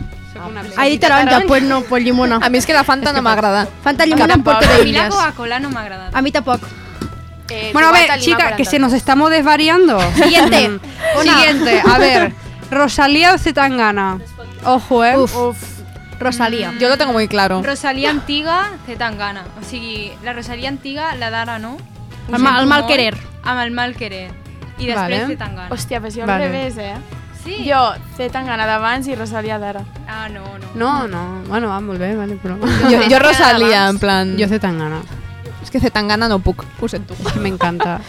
[0.46, 2.38] Una Ha dit taronja, pues no, pues llimona.
[2.40, 3.66] A mi és que la Fanta no m'agrada.
[3.82, 5.08] Fanta llimona amb Porto A mi la.
[5.08, 6.14] Coca-Cola no m'ha agradat.
[6.14, 6.60] A mi tampoc.
[7.50, 8.56] Eh, Bueno, a ver, chica, 40.
[8.56, 10.00] que se nos estamos desvariando.
[10.14, 10.80] Siguiente.
[11.22, 12.43] Siguiente, a ver.
[12.74, 14.18] Rosalía o Zetangana.
[14.64, 15.16] Ojo, eh.
[15.16, 15.62] Uf.
[16.20, 16.72] Rosalía.
[16.78, 17.62] Yo lo tengo muy claro.
[17.62, 19.44] Rosalia antiga, té tan gana.
[19.60, 21.72] O sigui, la Rosalia antiga, la d'ara no.
[22.30, 23.16] Ho El ma- el mal molt, querer.
[23.42, 24.30] Amb el mal querer.
[24.78, 25.18] I després Vale.
[25.22, 25.26] vale.
[25.34, 25.68] té tan gana.
[25.70, 26.46] Hòstia, pues jo al Vale.
[26.48, 26.94] revés, eh?
[27.44, 27.58] Sí?
[27.68, 29.82] Jo, C tan gana d'abans i Rosalia d'ara.
[30.08, 30.70] Ah, no, no.
[30.74, 31.42] No, no.
[31.48, 32.56] Bueno, va molt bé, vale, però...
[32.90, 34.36] Jo, jo Rosalia, en plan...
[34.38, 35.02] Jo Zetangana.
[35.62, 37.14] És que Zetangana no puc, ho sento.
[37.42, 38.00] Me encanta.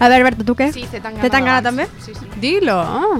[0.00, 0.72] A veure, Berta, tu què?
[0.72, 1.64] Sí, té tan Té tan gana abans.
[1.64, 1.88] també?
[2.00, 2.26] Sí, sí.
[2.40, 2.78] Dilo.
[2.80, 3.18] Ah.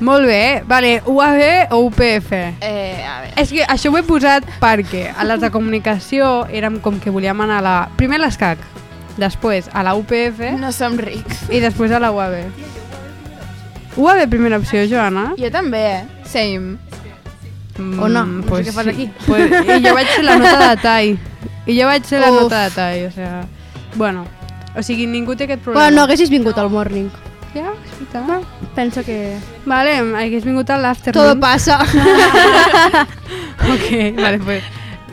[0.00, 0.62] Molt bé.
[0.66, 2.32] Vale, UAB o UPF?
[2.32, 3.32] Eh, a veure.
[3.40, 7.40] És que això ho he posat perquè a les de comunicació érem com que volíem
[7.40, 7.74] anar a la...
[7.96, 8.58] Primer a l'ESCAC,
[9.16, 11.44] després a la UPF No som rics.
[11.50, 12.40] i després a la UAB.
[13.96, 15.32] UAB primera opció, Joana?
[15.38, 16.04] Jo també, eh?
[16.26, 16.76] Same.
[17.78, 19.08] O no, no sé què fas aquí.
[19.26, 21.14] Pues, I jo vaig ser la nota de tall.
[21.66, 22.40] I jo vaig ser la Uf.
[22.42, 23.44] nota de tall, o sea...
[23.94, 24.26] Bueno,
[24.74, 25.84] o sigui, ningú té aquest problema.
[25.86, 27.06] Bueno, no haguessis vingut al morning.
[27.54, 28.46] Ja, és veritat.
[28.74, 29.36] Penso que...
[29.64, 31.40] Vale, hagués vingut a Todo l'afternoon.
[31.40, 31.78] pasa.
[33.74, 33.88] ok,
[34.20, 34.62] vale, pues...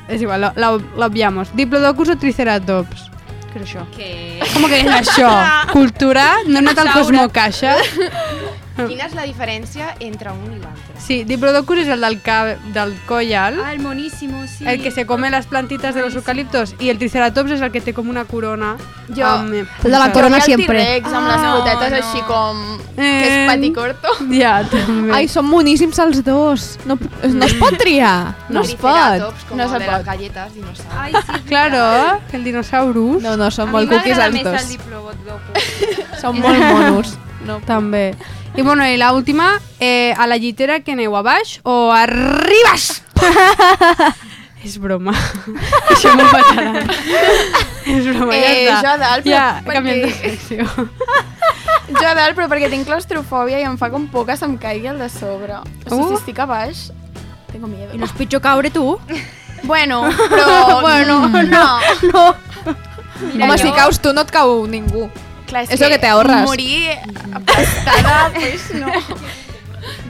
[0.09, 1.53] És igual, lo- lo- l'obviamos.
[1.55, 3.05] Diplodocus o Triceratops?
[3.51, 3.85] Què és això?
[3.95, 4.39] Que...
[4.53, 5.29] Com que és això?
[5.75, 6.25] Cultura?
[6.47, 7.77] No he anat al Cosmocaixa?
[8.87, 10.95] Quina és la diferència entre un i l'altre?
[11.01, 12.55] Sí, Diplodocus és el del, ca...
[12.73, 14.63] del coll alt, Ah, el moníssimo, sí.
[14.67, 17.81] el que se come las plantites de los eucaliptos, i el Triceratops és el que
[17.81, 18.75] té com una corona.
[19.09, 20.77] Jo- amb, eh, El de la corona Jo el sempre.
[20.85, 21.97] T-Rex amb les Ah, no, potetes no.
[21.97, 22.77] així com...
[22.95, 23.27] Que Eh.
[23.27, 24.07] és paticorto.
[24.31, 25.11] Ja, també.
[25.15, 26.77] Ai, són moníssims els dos.
[26.85, 28.35] No, no es pot triar.
[28.49, 29.25] No es pot.
[29.49, 29.95] Com No no se de pot.
[29.97, 30.97] les galletes dinosaures.
[30.97, 31.41] Ai, sí.
[31.47, 33.21] Claro, que el dinosaurus.
[33.23, 34.69] No, no, són A molt mi cookies m'agrada els més el dos.
[34.69, 36.21] diplodocus.
[36.21, 37.17] Són molt monos.
[37.45, 37.59] No.
[37.65, 38.13] També.
[38.55, 43.01] I bueno, i l'última, eh, a la llitera que aneu a baix o arribes?
[44.65, 45.13] és broma.
[45.93, 46.83] Això m'ho pataran.
[47.87, 48.81] és broma, ja Eh, està.
[48.83, 50.67] jo a dalt, però Ja, perquè- canviem de secció.
[52.01, 54.87] Jo a dalt, però perquè tinc claustrofòbia i em fa com por que se'm caigui
[54.87, 55.55] el de sobre.
[55.57, 56.07] O sigui, Uh.
[56.09, 56.91] si estic a baix,
[57.51, 57.91] tengo miedo.
[57.95, 58.99] I no és pitjor caure tu?
[59.63, 60.81] Bueno, però...
[60.81, 61.65] Bueno, no.
[62.13, 62.35] No.
[63.33, 65.09] Mira, Home, si jo- caus tu no et cau ningú.
[65.51, 66.45] Clar, és Eso que te ahorras.
[66.47, 66.95] Morir
[67.35, 68.87] aplastada, pues no.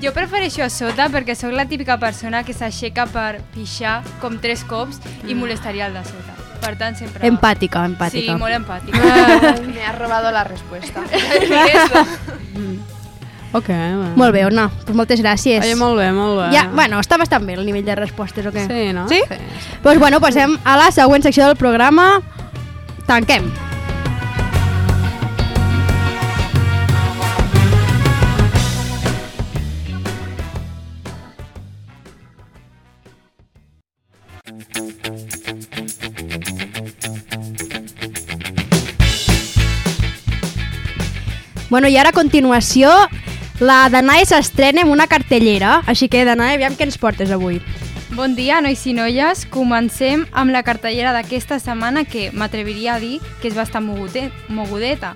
[0.04, 4.62] Jo prefereixo a sota perquè sóc la típica persona que s'aixeca per pixar com tres
[4.67, 6.36] cops i molestaria el de sota.
[6.62, 7.25] Per tant, sempre...
[7.25, 8.38] Empàtica, Sí, empàtica.
[8.38, 8.99] molt empàtica.
[9.65, 11.01] Me has robado la respuesta.
[13.54, 14.13] Ok, bueno.
[14.15, 14.69] Molt bé, Ona.
[14.86, 15.60] Pues moltes gràcies.
[15.65, 16.45] Oye, molt bé, molt bé.
[16.56, 18.63] Ja, bueno, està bastant bé el nivell de respostes, o què?
[18.63, 19.10] Sí, no?
[19.12, 19.19] Sí?
[19.84, 22.21] Doncs bueno, passem a la següent secció del programa.
[23.10, 23.49] Tanquem.
[41.71, 42.91] Bueno, i ara a continuació,
[43.63, 45.77] la Danae s'estrena amb una cartellera.
[45.88, 47.62] Així que, Danae, aviam què ens portes avui.
[48.12, 49.45] Bon dia, nois i noies.
[49.47, 55.13] Comencem amb la cartellera d'aquesta setmana que m'atreviria a dir que és bastant mogudet, mogudeta.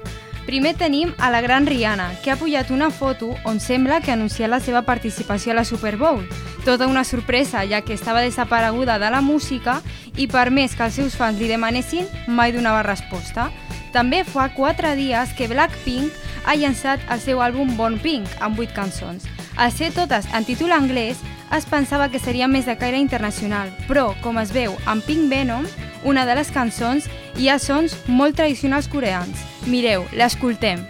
[0.48, 4.16] Primer tenim a la gran Rihanna, que ha pujat una foto on sembla que ha
[4.16, 6.24] anunciat la seva participació a la Super Bowl.
[6.64, 9.82] Tota una sorpresa, ja que estava desapareguda de la música
[10.16, 13.52] i per més que els seus fans li demanessin, mai donava resposta.
[13.92, 18.76] També fa 4 dies que Blackpink ha llançat el seu àlbum Born Pink, amb 8
[18.76, 19.26] cançons.
[19.58, 21.22] Al ser totes en títol anglès,
[21.56, 25.68] es pensava que seria més de caire internacional, però, com es veu en Pink Venom,
[26.04, 29.42] una de les cançons hi ha sons molt tradicionals coreans.
[29.66, 30.86] Mireu, l'escoltem.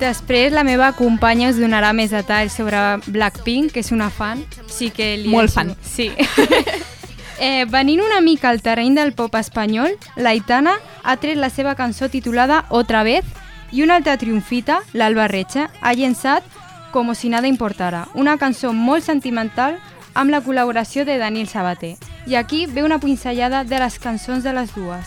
[0.00, 4.40] Després, la meva companya us donarà més detalls sobre Blackpink, que és una fan.
[4.66, 5.76] Sí que li Molt deixo- fan.
[5.84, 6.10] Sí.
[7.38, 12.08] eh, venint una mica al terreny del pop espanyol, l'Aitana ha tret la seva cançó
[12.08, 13.24] titulada Otra vez
[13.72, 16.42] i una altra triomfita, l'Alba Recha, ha llençat
[16.92, 19.76] Como si nada importara, una cançó molt sentimental
[20.14, 21.94] amb la col·laboració de Daniel Sabater.
[22.26, 25.06] I aquí ve una pinzellada de les cançons de les dues.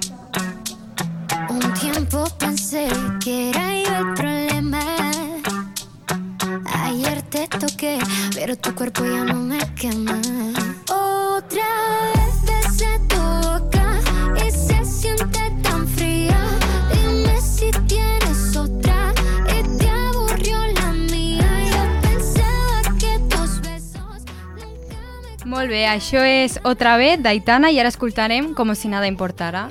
[26.41, 29.67] és Otra vez d'Aitana i ara escoltarem Com si nada importara.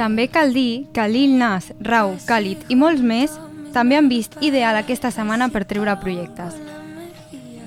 [0.00, 3.34] També cal dir que Lil Nas, Rau, Khalid i molts més
[3.74, 6.54] també han vist ideal aquesta setmana per treure projectes.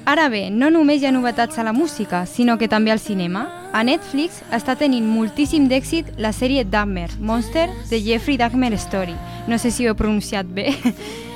[0.10, 3.43] Ara bé, no només hi ha novetats a la música, sinó que també al cinema.
[3.72, 9.13] A Netflix està tenint moltíssim d'èxit la sèrie Dahmer, Monster, de Jeffrey Dahmer Story.
[9.48, 10.74] No sé si ho he pronunciat bé.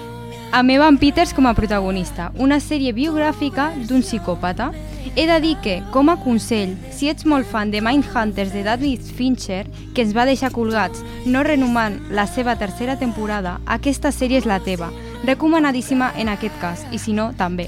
[0.52, 4.72] amb Evan Peters com a protagonista, una sèrie biogràfica d'un psicòpata.
[5.16, 9.04] He de dir que, com a consell, si ets molt fan de Mindhunters de David
[9.18, 14.48] Fincher, que ens va deixar colgats no renomant la seva tercera temporada, aquesta sèrie és
[14.48, 14.92] la teva.
[15.26, 17.68] Recomanadíssima en aquest cas, i si no, també.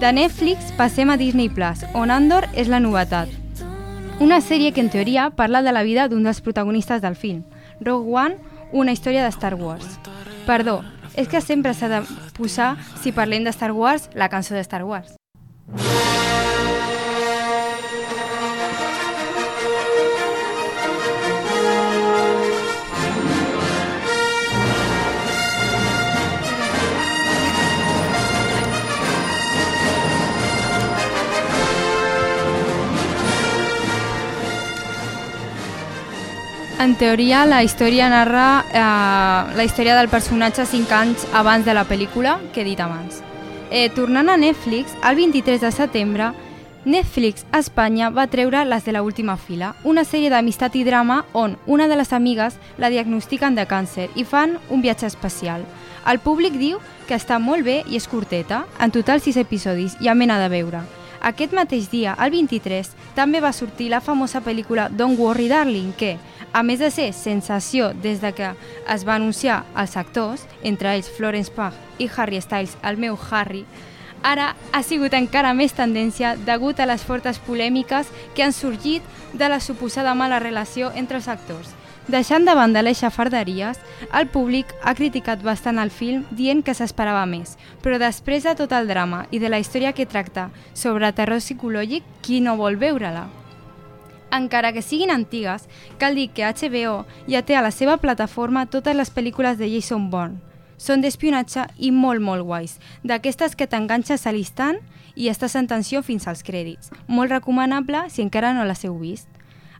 [0.00, 3.30] De Netflix passem a Disney Plus, on Andor és la novetat.
[4.20, 7.44] Una sèrie que en teoria parla de la vida d'un dels protagonistes del film,
[7.80, 8.36] Rogue One,
[8.72, 9.98] una història de Star Wars.
[10.46, 10.82] Perdó,
[11.16, 12.00] és que sempre s'ha de
[12.36, 15.14] posar, si parlem de Star Wars, la cançó de Star Wars.
[36.80, 38.78] En teoria, la història narra eh,
[39.54, 43.20] la història del personatge 5 anys abans de la pel·lícula, que he dit abans.
[43.70, 46.32] Eh, tornant a Netflix, el 23 de setembre,
[46.84, 51.22] Netflix a Espanya va treure Les de la última fila, una sèrie d'amistat i drama
[51.32, 55.62] on una de les amigues la diagnostiquen de càncer i fan un viatge espacial.
[56.10, 60.10] El públic diu que està molt bé i és curteta, en total 6 episodis i
[60.10, 60.82] a mena de veure.
[61.24, 66.18] Aquest mateix dia, el 23, també va sortir la famosa pel·lícula Don't Worry Darling, que,
[66.52, 68.50] a més de ser sensació des de que
[68.92, 73.64] es va anunciar als actors, entre ells Florence Pugh i Harry Styles, el meu Harry,
[74.22, 79.00] ara ha sigut encara més tendència degut a les fortes polèmiques que han sorgit
[79.32, 81.72] de la suposada mala relació entre els actors.
[82.04, 83.78] Deixant de banda les xafarderies,
[84.12, 88.74] el públic ha criticat bastant el film dient que s'esperava més, però després de tot
[88.76, 93.24] el drama i de la història que tracta sobre terror psicològic, qui no vol veure-la?
[94.36, 95.64] Encara que siguin antigues,
[95.96, 100.10] cal dir que HBO ja té a la seva plataforma totes les pel·lícules de Jason
[100.10, 100.42] Bourne.
[100.76, 104.82] Són d'espionatge i molt, molt guais, d'aquestes que t'enganxes a l'instant
[105.14, 106.92] i estàs en tensió fins als crèdits.
[107.06, 109.30] Molt recomanable si encara no les heu vist.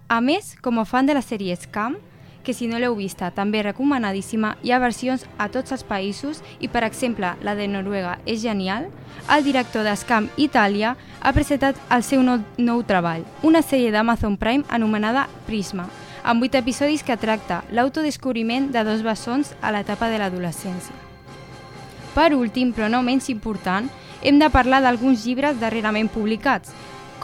[0.08, 1.98] A més, com a fan de la sèrie Scam,
[2.44, 6.68] que si no l'heu vista també recomanadíssima, hi ha versions a tots els països i,
[6.68, 8.90] per exemple, la de Noruega és genial,
[9.32, 14.68] el director d'Escam Itàlia ha presentat el seu nou, nou treball, una sèrie d'Amazon Prime
[14.68, 15.88] anomenada Prisma,
[16.22, 20.94] amb 8 episodis que tracta l'autodescobriment de dos bessons a l'etapa de l'adolescència.
[22.14, 23.88] Per últim, però no menys important,
[24.22, 26.70] hem de parlar d'alguns llibres darrerament publicats,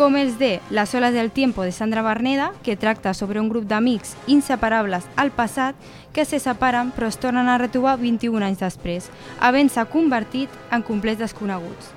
[0.01, 3.67] com els de Las olas del tiempo de Sandra Barneda, que tracta sobre un grup
[3.69, 5.77] d'amics inseparables al passat
[6.15, 9.11] que se separen però es tornen a retrobar 21 anys després,
[9.45, 11.93] havent-se convertit en complets desconeguts.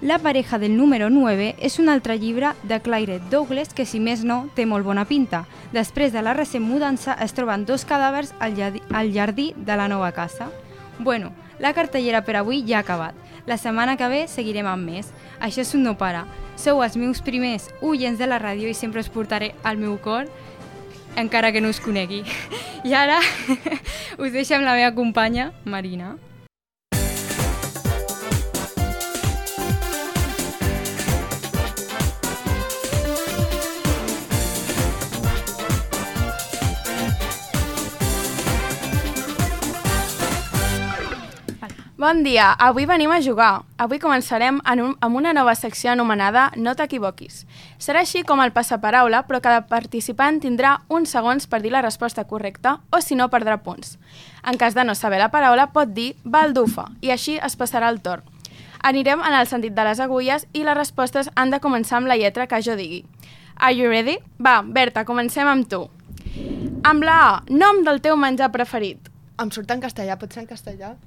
[0.00, 4.24] La pareja del número 9 és un altre llibre de Claire Douglas que, si més
[4.24, 5.44] no, té molt bona pinta.
[5.76, 10.48] Després de la recent mudança es troben dos cadàvers al jardí de la nova casa.
[10.98, 13.14] Bueno, la cartellera per avui ja ha acabat.
[13.46, 15.12] La setmana que ve seguirem amb més.
[15.38, 16.24] Això és un no para.
[16.58, 20.26] Sou els meus primers oients de la ràdio i sempre us portaré al meu cor,
[21.16, 22.24] encara que no us conegui.
[22.88, 23.20] I ara
[24.22, 26.16] us deixo amb la meva companya, Marina.
[41.98, 43.62] Bon dia, avui venim a jugar.
[43.80, 47.46] Avui començarem en un, amb una nova secció anomenada No t'equivoquis.
[47.80, 52.26] Serà així com el passaparaula, però cada participant tindrà uns segons per dir la resposta
[52.28, 53.96] correcta o si no perdrà punts.
[54.44, 58.02] En cas de no saber la paraula pot dir baldufa i així es passarà el
[58.04, 58.28] torn.
[58.84, 62.20] Anirem en el sentit de les agulles i les respostes han de començar amb la
[62.20, 63.06] lletra que jo digui.
[63.56, 64.20] Are you ready?
[64.36, 65.86] Va, Berta, comencem amb tu.
[66.84, 69.08] Amb la A, nom del teu menjar preferit.
[69.40, 70.98] Em surt en castellà, pot ser en castellà?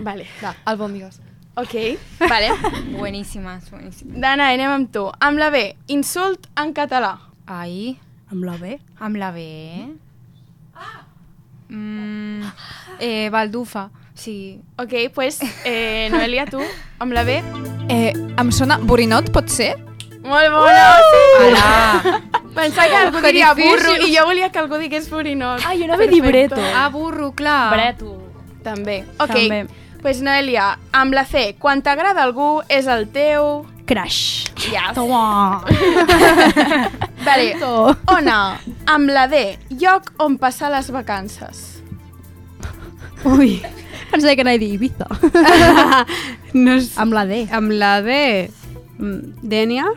[0.00, 0.26] Vale.
[0.42, 1.20] Va, albòndigues.
[1.58, 1.74] Ok,
[2.30, 2.50] vale.
[2.92, 4.20] Bueníssimes, bueníssimes.
[4.22, 5.08] Dana, anem amb tu.
[5.20, 7.16] Amb la B, insult en català.
[7.46, 7.96] Ai,
[8.30, 8.78] Amb la B.
[9.00, 9.40] amb la B.
[11.68, 12.42] Mm,
[13.00, 14.60] eh, baldufa, sí.
[14.78, 16.60] Ok, pues, eh, Noelia, tu,
[16.98, 17.42] amb la B.
[17.88, 19.76] Eh, em sona borinot, pot ser?
[20.22, 21.48] Molt bona, sí!
[21.48, 22.22] Ala!
[22.54, 23.78] Pensava que algú Que diria difícil.
[23.78, 25.60] burro i jo volia que algú digués borinot.
[25.64, 26.56] Ah, jo anava a dir breto.
[26.74, 27.70] Ah, burro, clar.
[27.72, 28.16] Breto.
[28.64, 29.04] També.
[29.18, 29.66] Ok, També.
[30.02, 33.66] Pues Noelia, amb la C, quan t'agrada algú és el teu...
[33.88, 34.50] Crash.
[34.68, 34.92] Yes.
[34.94, 35.64] Toma.
[37.26, 37.46] Vale,
[38.12, 38.38] Ona,
[38.86, 41.82] amb la D, lloc on passar les vacances.
[43.24, 43.58] Ui.
[44.10, 45.08] Pensava que anava a dir Ibiza.
[46.54, 46.92] No és...
[47.00, 47.42] Amb la D.
[47.52, 48.12] Amb la D...
[48.98, 49.88] mm, Dènia?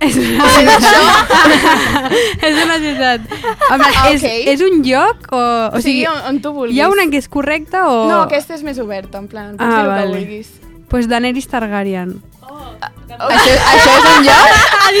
[0.00, 0.46] És una
[2.48, 3.20] és una ciutat.
[3.70, 4.28] Amb la, és, Ok.
[4.54, 5.38] és un lloc o...
[5.76, 6.76] O sigui, on, on tu vulguis.
[6.78, 7.92] hi ha una que és correcta o...
[8.08, 10.16] No, aquesta és més oberta, en plan, pots Ah, dir el que vale.
[10.18, 10.48] vulguis.
[10.90, 12.10] Pues Daenerys Targaryen.
[12.40, 14.48] Això, això és un lloc?
[14.90, 14.96] el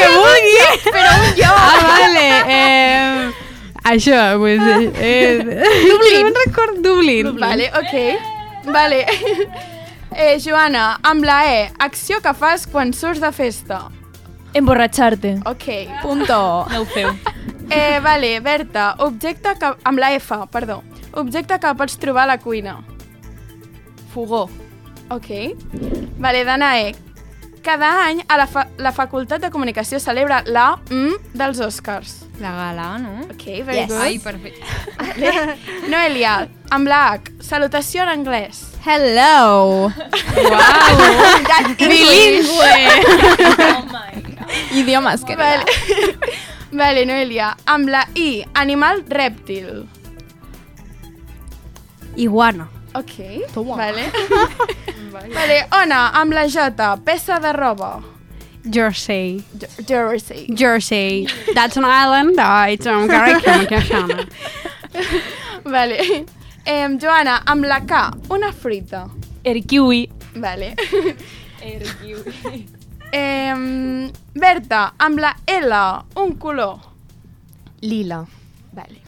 [0.00, 0.58] que vulgui!
[0.90, 1.58] Però un lloc!
[1.62, 2.26] Ah, vale.
[2.58, 3.30] Eh,
[3.94, 4.58] això, pues...
[4.60, 5.38] Eh, eh,
[5.92, 6.18] Dublín.
[6.18, 7.24] No me'n record, Dublín.
[7.38, 7.94] Vale, ok.
[8.74, 8.98] Vale.
[10.16, 13.90] Eh, Joana, amb la E, acció que fas quan surts de festa.
[14.54, 15.34] Emborratxar-te.
[15.46, 15.64] Ok.
[16.02, 16.66] Punto.
[16.70, 17.10] No ho feu.
[17.70, 19.72] Eh, vale, Berta, objecte que...
[19.84, 20.82] amb la F, perdó.
[21.12, 22.78] Objecte que pots trobar a la cuina.
[24.12, 24.48] Fogó.
[25.10, 25.26] Ok.
[26.18, 26.94] Vale, Danae,
[27.62, 32.20] cada any a la, fa la Facultat de Comunicació celebra la M dels Oscars.
[32.40, 33.20] La gala, no?
[33.30, 33.88] Ok, very Yes.
[33.88, 34.00] good.
[34.02, 34.60] Ai, perfecte.
[35.90, 38.62] Noelia, amb la H, salutació en anglès.
[38.84, 39.90] Hello.
[42.84, 44.13] Oh my.
[44.72, 45.64] Idiomes que Vale.
[46.72, 49.86] vale, Noelia, amb la I, animal rèptil.
[52.16, 52.68] Iguana.
[52.94, 53.14] Ok,
[53.76, 54.04] vale.
[55.34, 58.00] vale, Ona, amb la J, peça de roba.
[58.70, 59.42] Jersey.
[59.58, 60.46] Jer- Jersey.
[60.56, 61.26] Jersey.
[61.54, 62.38] That's an island.
[62.38, 64.26] Uh, it's um, Caracas.
[65.64, 66.24] Vale.
[66.64, 69.10] Eh, Joana, amb la K, una fruita.
[69.44, 70.08] Erkiwi.
[70.36, 70.74] Vale.
[71.60, 72.66] Erkiwi.
[73.14, 75.72] Eh, Berta, amb la L,
[76.16, 76.80] un color.
[77.80, 78.24] Lila.
[78.72, 78.98] Vale.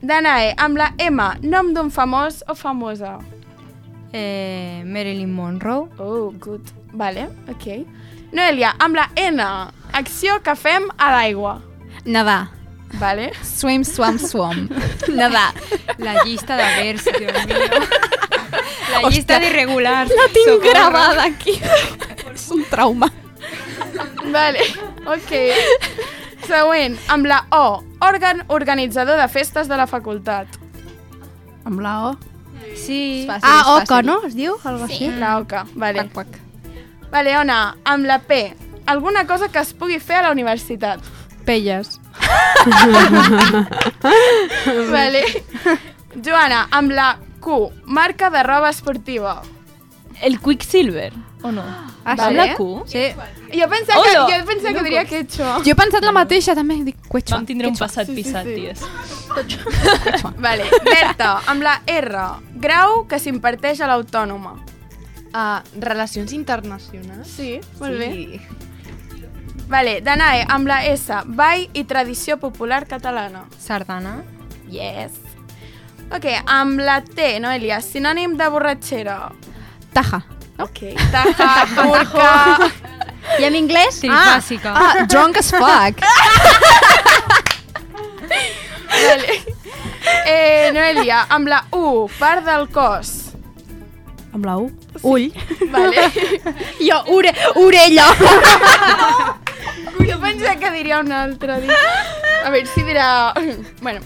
[0.00, 3.16] Danae, amb la M, nom d'un famós o famosa.
[4.12, 5.88] Eh, Marilyn Monroe.
[5.98, 6.70] Oh, good.
[6.92, 7.66] Vale, ok.
[8.32, 9.42] Noelia, amb la N,
[9.98, 11.56] acció que fem a l'aigua.
[12.04, 12.52] Nedar.
[13.00, 13.32] Vale.
[13.42, 14.68] Swim, swam, swam.
[15.08, 15.50] Nedar.
[15.98, 17.82] La llista de vers, Dios mío.
[18.92, 20.14] La llista d'irregulars.
[20.14, 20.70] La tinc Socorro.
[20.70, 21.58] gravada aquí.
[22.48, 23.10] És un trauma.
[24.32, 24.64] Vale,
[25.04, 25.32] ok.
[26.48, 30.48] Següent, amb la O, òrgan organitzador de festes de la facultat.
[31.68, 32.14] Amb la O.
[32.78, 33.26] Sí.
[33.28, 34.20] Fàcil, Ah, Oca, no?
[34.24, 34.56] Es diu?
[34.64, 35.10] Algo així?
[35.20, 36.06] La OCA, vale.
[36.08, 36.40] Quac, quac.
[37.12, 38.54] Vale, Ona, amb la P,
[38.86, 41.00] alguna cosa que es pugui fer a la universitat.
[41.44, 42.00] Pelles.
[44.90, 45.22] Vale.
[46.24, 49.42] Joana, amb la Q, marca de roba esportiva.
[50.20, 51.62] El Quicksilver, o no?
[52.04, 52.36] Ah, Va amb sí?
[52.36, 52.66] la Q?
[52.86, 53.04] Sí.
[53.54, 55.52] Jo pensava que, jo pensava que diria quechua.
[55.64, 56.78] Jo he pensat la mateixa, també.
[56.86, 57.36] Dic, quechua.
[57.36, 58.54] Vam tindre un passat pissat, sí.
[58.56, 58.82] ties.
[60.46, 62.24] Vale, Berta, amb la R,
[62.58, 64.56] grau que s'imparteix a l'autònoma.
[65.28, 67.28] Uh, relacions internacionals.
[67.36, 68.08] Sí, molt bé.
[68.14, 68.40] Sí.
[69.68, 73.44] Vale, Danae, amb la S, ball i tradició popular catalana.
[73.60, 74.22] Sardana.
[74.72, 75.20] Yes.
[76.08, 79.18] Ok, amb la T, Noelia, sinònim de borratxera.
[79.92, 80.22] Taja.
[80.58, 80.78] Ok,
[81.12, 82.70] taja, turca...
[83.38, 84.00] I en anglès?
[84.00, 84.72] Trifàsica.
[84.74, 86.00] Ah, drunk as fuck.
[88.88, 89.36] Vale.
[90.24, 93.10] Eh, Noelia, amb la U, part del cos.
[94.32, 94.70] Amb la U.
[95.02, 95.28] Ull.
[95.70, 96.08] Vale.
[96.88, 98.06] Jo, ore, orella.
[99.98, 101.60] Jo pensava que diria un altre.
[101.62, 101.74] Dic.
[102.44, 103.08] A veure si dirà...
[103.82, 104.00] Bueno.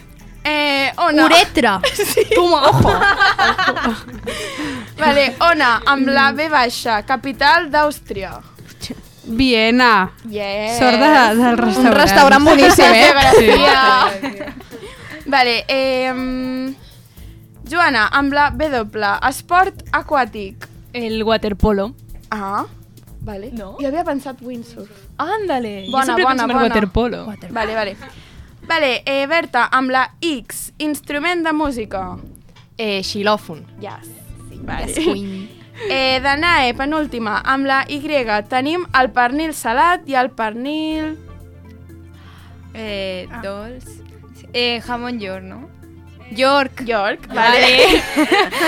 [0.44, 1.24] Eh, Ona.
[1.30, 1.80] Uretra.
[1.94, 2.26] Sí.
[2.34, 2.90] Toma, ojo.
[4.98, 8.36] Vale, Ona, amb la B baixa, capital d'Àustria.
[9.24, 10.10] Viena.
[10.28, 10.78] Yes.
[10.78, 11.86] Sort de, del restaurant.
[11.86, 13.04] Un restaurant boníssim, eh?
[13.12, 14.52] Geografia.
[15.26, 16.74] Vale, eh,
[17.70, 20.66] Joana, amb la W, esport aquàtic.
[20.92, 21.94] El waterpolo.
[22.30, 22.66] Ah,
[23.22, 23.50] vale.
[23.52, 23.76] No?
[23.80, 24.90] Jo havia pensat windsurf.
[25.16, 25.86] Ándale.
[25.88, 26.66] Bona, jo sempre bona, penso en el bona.
[26.68, 27.24] waterpolo.
[27.50, 27.96] Vale, vale.
[28.68, 32.16] Vale, eh, Berta, amb la X, instrument de música.
[32.76, 33.64] Eh, xilòfon.
[33.80, 34.10] Yes.
[34.62, 35.48] Vale.
[35.88, 37.98] Eh, Danae, penúltima, amb la Y
[38.48, 41.16] tenim el pernil salat i el pernil...
[42.74, 43.84] Eh, dolç.
[44.52, 45.68] Eh, jamón york, no?
[46.30, 46.82] York.
[46.84, 48.02] York, vale.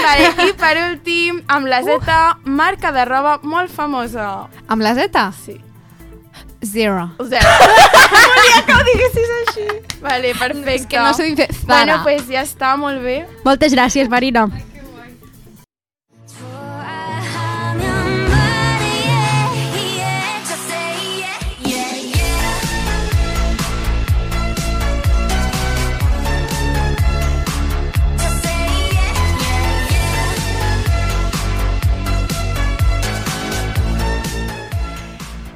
[0.02, 0.48] vale.
[0.48, 4.48] I per últim, amb la Z, marca de roba molt famosa.
[4.66, 5.30] Amb la Z?
[5.44, 5.60] Sí.
[6.64, 7.10] Zero.
[7.22, 7.48] Zero.
[8.28, 9.66] Volia que ho diguessis així.
[10.00, 10.74] Vale, perfecte.
[10.74, 11.66] És que no dice Zara.
[11.66, 13.26] Bueno, pues ja està, molt bé.
[13.44, 14.48] Moltes gràcies, Marina.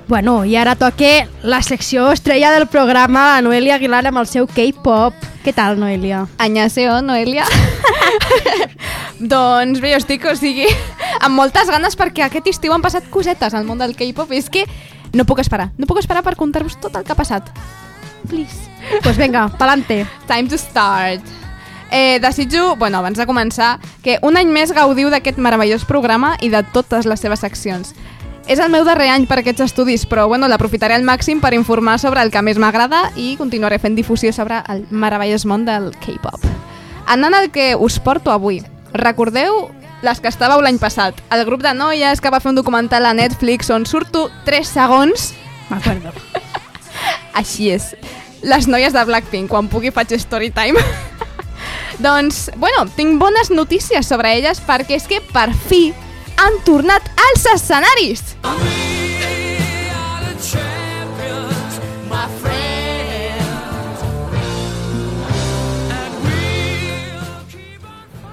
[0.09, 4.46] Bueno, i ara toque la secció estrella del programa, la Noelia Aguilar amb el seu
[4.48, 5.12] K-pop.
[5.44, 6.22] Què tal, Noelia?
[6.40, 7.44] Anyaseo, Noelia.
[9.34, 10.64] doncs bé, jo estic, o sigui,
[11.20, 14.48] amb moltes ganes perquè aquest estiu han passat cosetes al món del K-pop i és
[14.48, 14.64] que
[15.12, 17.52] no puc esperar, no puc esperar per contar-vos tot el que ha passat.
[18.32, 18.64] Please.
[19.04, 20.06] Pues vinga, pa'lante.
[20.24, 21.20] Time to start.
[21.90, 26.48] Eh, desitjo, bueno, abans de començar, que un any més gaudiu d'aquest meravellós programa i
[26.48, 27.92] de totes les seves seccions.
[28.49, 31.99] És el meu darrer any per aquests estudis, però bueno, l'aprofitaré al màxim per informar
[32.01, 36.46] sobre el que més m'agrada i continuaré fent difusió sobre el meravellós món del K-pop.
[37.12, 38.62] Anant al que us porto avui,
[38.96, 39.66] recordeu
[40.01, 43.12] les que estàveu l'any passat, el grup de noies que va fer un documental a
[43.12, 45.34] Netflix on surto 3 segons
[45.68, 46.14] M'acordo.
[47.38, 47.92] així és.
[48.40, 50.80] Les noies de Blackpink, quan pugui faig story time.
[52.05, 55.90] doncs, bueno, tinc bones notícies sobre elles perquè és que per fi
[56.39, 58.22] han tornat als escenaris.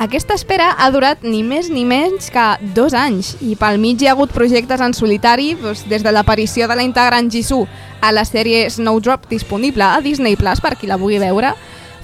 [0.06, 2.44] Aquesta espera ha durat ni més ni menys que
[2.78, 6.68] dos anys i pel mig hi ha hagut projectes en solitari doncs, des de l'aparició
[6.70, 7.66] de la integrant Jisoo
[8.06, 11.56] a la sèrie Snowdrop disponible a Disney Plus per qui la vulgui veure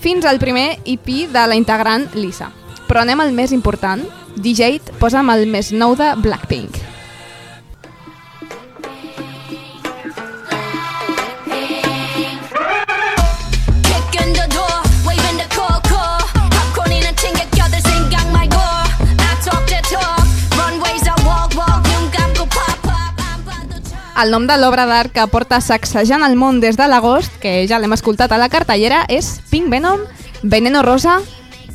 [0.01, 2.49] fins al primer EP de la integrant Lisa.
[2.87, 4.01] Però anem al més important.
[4.37, 6.91] DJ, posa'm el més nou de Blackpink.
[24.21, 27.79] El nom de l'obra d'art que porta sacsejant el món des de l'agost, que ja
[27.81, 30.03] l'hem escoltat a la cartellera, és Pink Venom,
[30.43, 31.15] Veneno Rosa,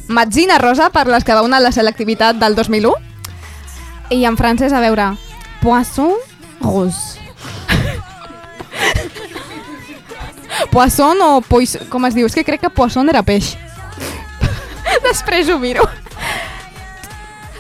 [0.09, 2.95] Matzina Rosa, per les que veuen a la selectivitat del 2001,
[4.15, 5.17] i en francès, a veure,
[5.63, 6.15] Poisson
[6.61, 7.19] Rose.
[10.73, 11.79] Poisson o pois...
[11.91, 12.27] com es diu?
[12.31, 13.57] És que crec que Poisson era peix.
[15.09, 15.83] Després ho miro.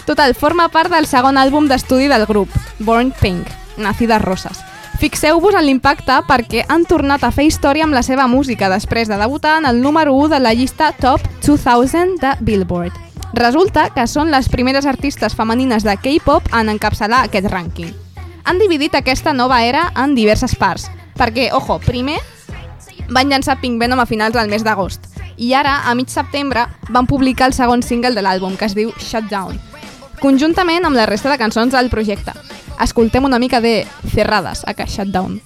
[0.07, 4.66] Total, forma part del segon àlbum d'estudi del grup, Born Pink, Nacides Roses.
[4.97, 9.19] Fixeu-vos en l'impacte perquè han tornat a fer història amb la seva música després de
[9.21, 12.95] debutar en el número 1 de la llista Top 2000 de Billboard.
[13.37, 17.93] Resulta que són les primeres artistes femenines de K-pop en encapçalar aquest rànquing.
[18.49, 20.89] Han dividit aquesta nova era en diverses parts,
[21.19, 22.17] perquè, ojo, primer
[23.13, 27.07] van llançar Pink Venom a finals del mes d'agost i ara, a mig setembre, van
[27.07, 29.61] publicar el segon single de l'àlbum, que es diu Shutdown,
[30.23, 32.33] conjuntament amb la resta de cançons del projecte
[32.80, 35.42] Escoltem una mica de Cerrades, a que Shutdown.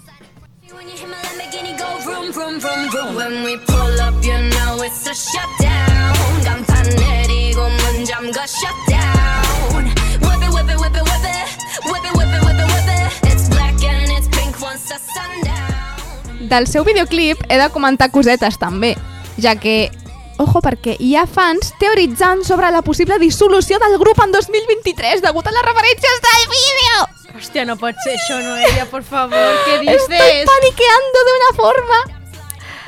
[0.72, 3.16] When you hear my Lamborghini go vroom, vroom, vroom, vroom.
[3.16, 6.16] When we pull up, you know it's a shutdown.
[6.44, 9.86] 간판 내리고 문 잠가 shutdown.
[10.22, 11.50] Whip it, whip it, whip it, whip it.
[11.86, 13.34] Whip it, whip it, whip it, whip it.
[13.34, 16.50] It's black and it's pink once the sundown.
[16.50, 18.96] Del seu videoclip he de comentar cosetes també,
[19.38, 19.92] ja que,
[20.41, 25.47] ojo, perquè hi ha fans teoritzant sobre la possible dissolució del grup en 2023 degut
[25.47, 27.03] a les referències del vídeo.
[27.37, 29.37] Hòstia, no pot ser això, Noelia, por favor,
[29.67, 30.49] què Estoy dices?
[30.49, 32.01] paniqueando de una forma.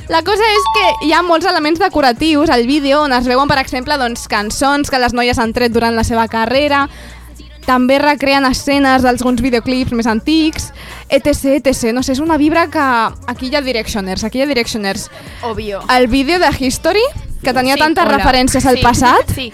[0.09, 3.61] La cosa és que hi ha molts elements decoratius al vídeo on es veuen, per
[3.63, 6.89] exemple, doncs, cançons que les noies han tret durant la seva carrera,
[7.67, 10.71] també recreen escenes d'alguns videoclips més antics,
[11.09, 11.93] etc, etc.
[11.95, 12.87] No sé, és una vibra que...
[13.31, 15.09] Aquí hi ha Directioners, aquí hi ha Directioners.
[15.43, 15.81] Obvio.
[15.97, 17.05] El vídeo de History,
[17.43, 18.19] que tenia Sí, tantes hola.
[18.19, 19.53] referències al Sí, passat, Sí.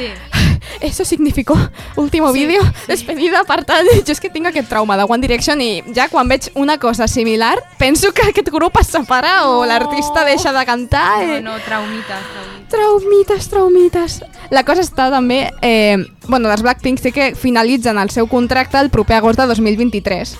[0.00, 0.08] Sí.
[0.80, 1.58] Eso significó
[1.96, 5.60] último Sí, vídeo, despedida, per tant, jo és que tinc aquest trauma de One Direction
[5.60, 10.24] i ja quan veig una cosa similar penso que aquest grup es separa o l'artista
[10.24, 11.26] deixa de cantar.
[11.26, 11.42] No, Eh.
[11.42, 12.70] no, traumitas, traumitas.
[12.70, 14.20] Traumites, traumites.
[14.50, 15.50] La cosa està també...
[15.60, 15.98] Eh,
[16.28, 20.36] bueno, les Blackpink sí que finalitzen el seu contracte el proper agost de 2023.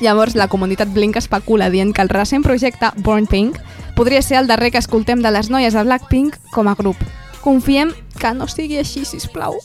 [0.00, 3.58] Llavors, la comunitat Blink especula dient que el recent projecte, Born Pink,
[3.94, 6.96] podria ser el darrer que escoltem de les noies de Blackpink com a grup.
[7.42, 7.90] Confiem
[8.20, 9.58] que no sigui així, si plau.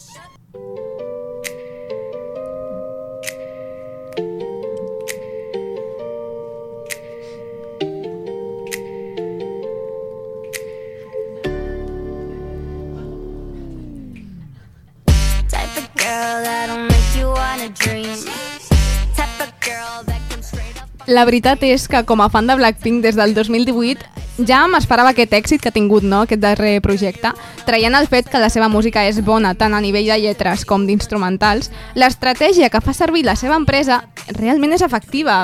[21.08, 25.34] La veritat és que com a fan de Blackpink des del 2018 ja m'esperava aquest
[25.34, 27.32] èxit que ha tingut no, aquest darrer projecte,
[27.66, 30.86] traient el fet que la seva música és bona tant a nivell de lletres com
[30.86, 34.04] d'instrumentals, l'estratègia que fa servir la seva empresa
[34.38, 35.42] realment és efectiva,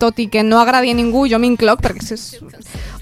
[0.00, 2.40] tot i que no agradi a ningú, jo m'incloc perquè és,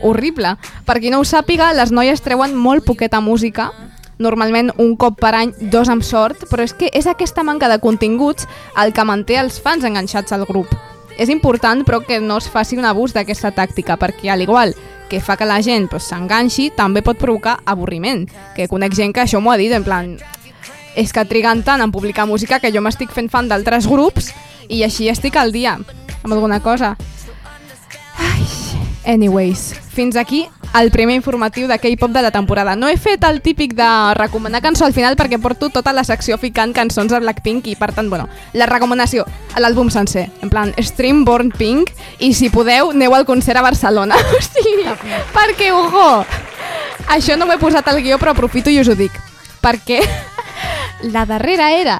[0.03, 0.57] horrible.
[0.85, 3.71] Per qui no ho sàpiga, les noies treuen molt poqueta música,
[4.19, 7.79] normalment un cop per any, dos amb sort, però és que és aquesta manca de
[7.79, 8.49] continguts
[8.83, 10.75] el que manté els fans enganxats al grup.
[11.19, 14.75] És important, però, que no es faci un abús d'aquesta tàctica, perquè, al igual
[15.09, 18.27] que fa que la gent pues, s'enganxi, també pot provocar avorriment.
[18.57, 20.17] Que conec gent que això m'ho ha dit, en plan...
[20.99, 24.33] És que triguen tant en publicar música que jo m'estic fent fan d'altres grups
[24.69, 26.97] i així estic al dia amb alguna cosa.
[28.19, 28.43] Ai,
[29.09, 30.49] anyways, fins aquí
[30.79, 32.77] el primer informatiu de K-pop de la temporada.
[32.77, 36.37] No he fet el típic de recomanar cançó al final perquè porto tota la secció
[36.39, 39.25] ficant cançons de Blackpink i per tant, bueno, la recomanació
[39.57, 41.91] a l'àlbum sencer, en plan Stream Born Pink
[42.21, 44.21] i si podeu aneu al concert a Barcelona.
[44.37, 44.85] o sigui,
[45.33, 46.27] perquè, ojo,
[47.09, 49.17] això no ho he posat al guió però aprofito i us ho dic.
[49.65, 50.03] Perquè
[51.15, 51.97] la darrera era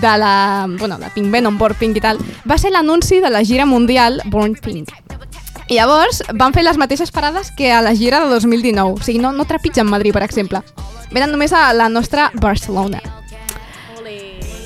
[0.00, 3.44] de la, bueno, de Pink Venom, Born Pink i tal, va ser l'anunci de la
[3.46, 4.90] gira mundial Born Pink.
[5.70, 8.98] I llavors van fer les mateixes parades que a la gira de 2019.
[8.98, 10.64] O sigui, no, no trepitgen Madrid, per exemple.
[11.14, 12.98] Venen només a la nostra Barcelona.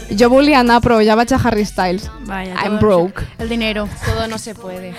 [0.09, 2.09] Jo volia anar, però ja vaig a Harry Styles.
[2.24, 3.26] Vaya, I'm broke.
[3.38, 3.88] El dinero.
[4.07, 4.94] Todo no se puede.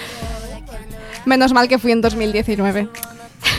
[1.25, 2.87] Menos mal que fui en 2019.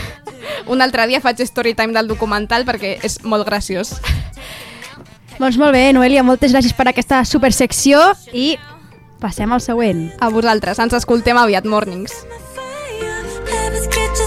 [0.67, 3.97] Un altre dia faig story time del documental perquè és molt graciós.
[5.37, 7.99] Doncs molt bé, Noelia, moltes gràcies per aquesta supersecció
[8.31, 8.55] i
[9.21, 10.07] passem al següent.
[10.19, 12.23] A vosaltres, ens escoltem aviat, mornings.
[13.47, 14.17] Heavens get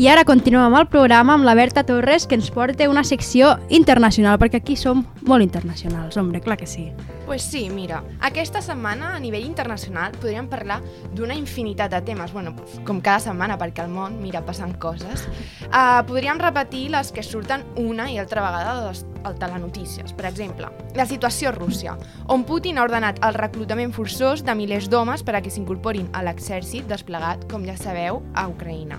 [0.00, 3.50] I ara continuem amb el programa amb la Berta Torres, que ens porta una secció
[3.68, 6.86] internacional, perquè aquí som molt internacionals, hombre, clar que sí.
[7.26, 10.80] Pues sí, mira, aquesta setmana a nivell internacional podríem parlar
[11.12, 12.54] d'una infinitat de temes, bueno,
[12.88, 15.26] com cada setmana, perquè al món, mira, passen coses.
[15.68, 20.16] Uh, podríem repetir les que surten una i altra vegada de les al telenotícies.
[20.16, 21.98] Per exemple, la situació a Rússia,
[22.32, 26.24] on Putin ha ordenat el reclutament forçós de milers d'homes per a que s'incorporin a
[26.24, 28.98] l'exèrcit desplegat, com ja sabeu, a Ucraïna.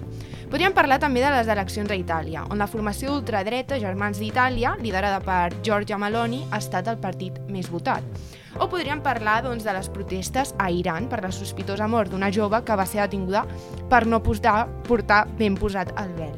[0.53, 5.17] Podríem parlar també de les eleccions a Itàlia, on la formació d'ultradreta Germans d'Itàlia, liderada
[5.25, 8.05] per Giorgia Meloni, ha estat el partit més votat.
[8.61, 12.59] O podríem parlar doncs, de les protestes a Iran per la sospitosa mort d'una jove
[12.67, 13.47] que va ser detinguda
[13.89, 16.37] per no portar, portar ben posat el vel.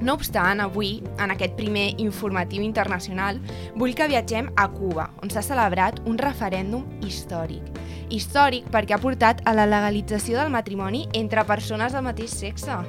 [0.00, 3.42] No obstant, avui, en aquest primer informatiu internacional,
[3.76, 7.76] vull que viatgem a Cuba, on s'ha celebrat un referèndum històric.
[8.08, 12.80] Històric perquè ha portat a la legalització del matrimoni entre persones del mateix sexe.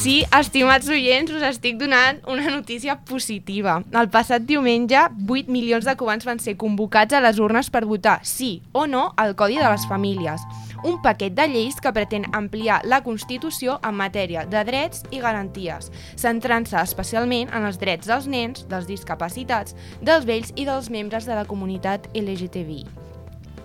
[0.00, 3.74] Sí, estimats oients, us estic donant una notícia positiva.
[3.92, 4.96] El passat diumenge,
[5.28, 9.10] 8 milions de cubans van ser convocats a les urnes per votar sí o no
[9.20, 10.46] al Codi de les Famílies,
[10.88, 15.92] un paquet de lleis que pretén ampliar la Constitució en matèria de drets i garanties,
[16.16, 21.36] centrant-se especialment en els drets dels nens, dels discapacitats, dels vells i dels membres de
[21.36, 23.09] la comunitat LGTBI.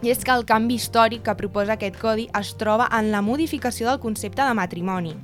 [0.05, 3.87] I és que el canvi històric que proposa aquest codi es troba en la modificació
[3.87, 5.15] del concepte de matrimoni.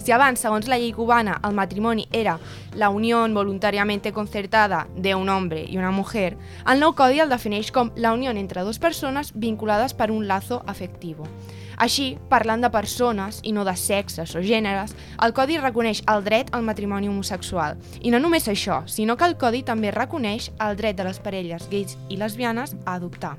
[0.00, 2.38] Si abans, segons la llei cubana, el matrimoni era
[2.80, 7.68] la unió voluntàriament concertada de un hombre i una mujer, el nou codi el defineix
[7.70, 11.28] com la unió entre dues persones vinculades per un lazo afectivo.
[11.76, 16.48] Així, parlant de persones i no de sexes o gèneres, el codi reconeix el dret
[16.56, 17.76] al matrimoni homosexual.
[18.00, 21.68] I no només això, sinó que el codi també reconeix el dret de les parelles
[21.68, 23.36] gais i lesbianes a adoptar.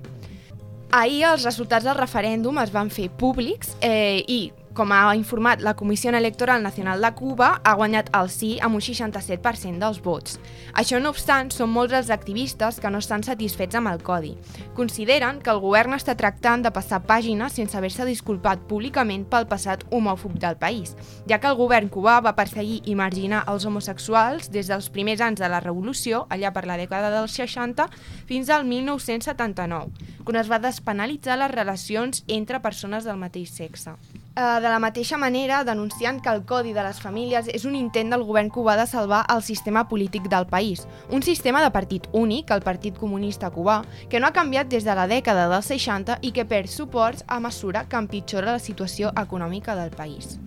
[0.94, 5.76] Ahir els resultats del referèndum es van fer públics eh, i com ha informat la
[5.78, 10.40] Comissió Electoral Nacional de Cuba, ha guanyat el sí amb un 67% dels vots.
[10.74, 14.34] Això no obstant, són molts els activistes que no estan satisfets amb el codi.
[14.74, 19.86] Consideren que el govern està tractant de passar pàgines sense haver-se disculpat públicament pel passat
[19.92, 20.96] homòfob del país,
[21.30, 25.44] ja que el govern cubà va perseguir i marginar els homosexuals des dels primers anys
[25.44, 27.88] de la revolució, allà per la dècada dels 60,
[28.26, 29.94] fins al 1979,
[30.26, 33.98] quan es va despenalitzar les relacions entre persones del mateix sexe.
[34.34, 38.10] Uh, de la mateixa manera, denunciant que el Codi de les Famílies és un intent
[38.10, 42.50] del govern cubà de salvar el sistema polític del país, un sistema de partit únic,
[42.50, 46.32] el Partit Comunista Cubà, que no ha canviat des de la dècada dels 60 i
[46.34, 50.40] que perd suports a mesura que empitjora la situació econòmica del país.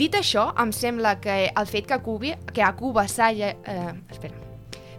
[0.00, 3.52] Dit això, em sembla que el fet que, Cuba, que a Cuba s'hagi...
[3.52, 4.43] Eh, espera.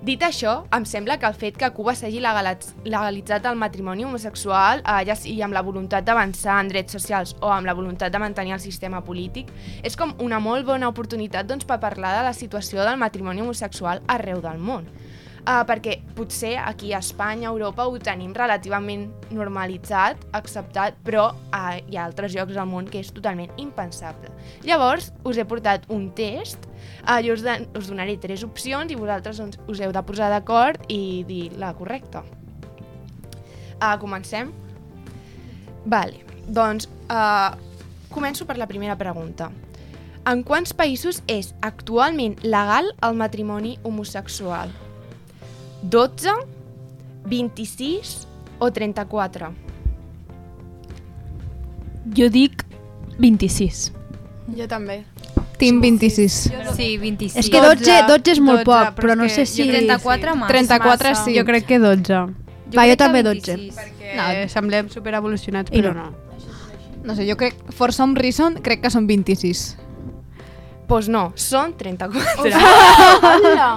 [0.03, 5.05] Dit això, em sembla que el fet que Cuba s'hagi legalitzat el matrimoni homosexual, eh,
[5.07, 8.53] ja sigui amb la voluntat d'avançar en drets socials o amb la voluntat de mantenir
[8.53, 9.51] el sistema polític,
[9.83, 14.03] és com una molt bona oportunitat doncs, per parlar de la situació del matrimoni homosexual
[14.07, 14.89] arreu del món.
[15.45, 21.75] Uh, perquè potser aquí a Espanya, a Europa, ho tenim relativament normalitzat, acceptat, però uh,
[21.85, 24.31] hi ha altres llocs del món que és totalment impensable.
[24.65, 26.65] Llavors, us he portat un test,
[27.03, 30.31] uh, jo us, de, us donaré tres opcions i vosaltres doncs, us heu de posar
[30.33, 32.23] d'acord i dir la correcta.
[33.75, 34.49] Uh, comencem?
[35.85, 37.53] Vale, doncs uh,
[38.09, 39.51] començo per la primera pregunta.
[40.25, 44.73] En quants països és actualment legal el matrimoni homosexual?
[45.89, 46.33] 12,
[47.25, 48.27] 26
[48.59, 49.51] o 34?
[52.15, 52.63] Jo dic
[53.17, 53.91] 26.
[54.55, 55.03] Jo també.
[55.57, 56.51] Team 26.
[56.75, 57.37] Sí, 26.
[57.39, 59.63] És que 12, 12 és molt 12, poc, però però no sé si...
[59.63, 60.51] Jo 34 massa.
[60.51, 61.23] 34 massa.
[61.23, 61.37] sí.
[61.37, 62.13] Jo crec que 12.
[62.13, 62.27] Va,
[62.69, 63.81] jo crec que també 26.
[64.15, 66.09] No, semblem super evolucionats, I però no.
[66.11, 66.25] no.
[67.05, 69.65] No sé, jo crec, for some reason, crec que són 26.
[69.75, 72.51] Doncs pues no, són 34.
[73.31, 73.69] Hola!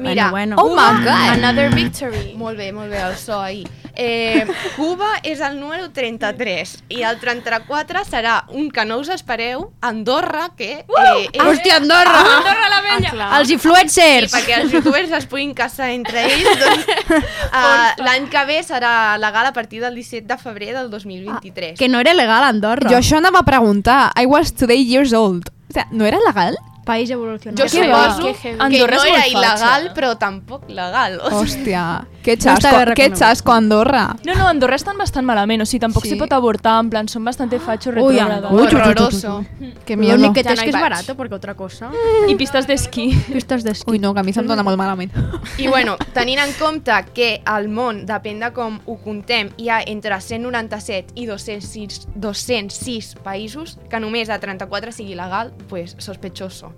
[0.00, 0.56] Mira, Bueno, bueno.
[0.56, 1.28] Oh my god!
[1.38, 2.34] Another victory.
[2.36, 3.66] molt bé, molt bé, el so ahí.
[4.02, 4.46] Eh,
[4.76, 10.52] Cuba és el número 33 i el 34 serà un que no us espereu, Andorra,
[10.56, 11.42] que eh, és...
[11.42, 12.20] Hòstia, Andorra!
[12.36, 13.10] Andorra la vella!
[13.10, 13.28] clar.
[13.40, 14.32] Els Sí, influencers!
[14.32, 16.48] perquè els youtubers es puguin casar entre ells.
[16.62, 16.86] Doncs,
[17.52, 21.76] uh, L'any que ve serà legal a partir del 17 de febrer del 2023.
[21.78, 22.88] Que no era legal a Andorra.
[22.88, 24.12] Jo això anava a preguntar.
[24.16, 25.50] I was today years old.
[25.68, 26.56] O sea, no era legal?
[26.90, 27.58] País evolucionat.
[27.60, 29.94] Jo que suposo que, Que Andorra no és era il·legal, fatxa.
[29.94, 31.20] però tampoc legal.
[31.22, 31.84] O sigui, Hòstia,
[32.24, 34.16] que No xasco, bé que xasco Andorra.
[34.26, 36.10] No, no, Andorra estan bastant malament, o sigui, tampoc Sí.
[36.10, 38.52] s'hi pot avortar, en plan, són bastante fachos Ui, retrógrados.
[38.52, 39.44] Ui, horroroso.
[39.86, 40.32] Que L'únic miedo.
[40.34, 40.82] que Ja té és no que és vaig.
[40.82, 41.90] barato, perquè otra cosa...
[42.28, 43.06] I pistes d'esquí.
[43.32, 43.90] Pistes d'esquí.
[43.90, 45.12] Ui, no, que a mi se'm dona molt malament.
[45.58, 49.80] I bueno, tenint en compte que al món, depèn de com ho contem, hi ha
[49.86, 56.72] entre 197 i 206, 206 països, que només a 34 sigui legal, pues sospechoso.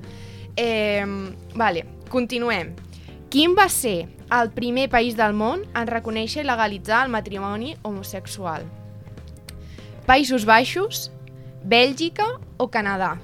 [0.57, 1.05] Eh,
[1.55, 2.75] vale, continuem.
[3.33, 8.63] Quin va ser el primer país del món en reconèixer i legalitzar el matrimoni homosexual?
[10.07, 11.11] Països Baixos,
[11.65, 12.27] Bèlgica
[12.59, 13.17] o Canadà?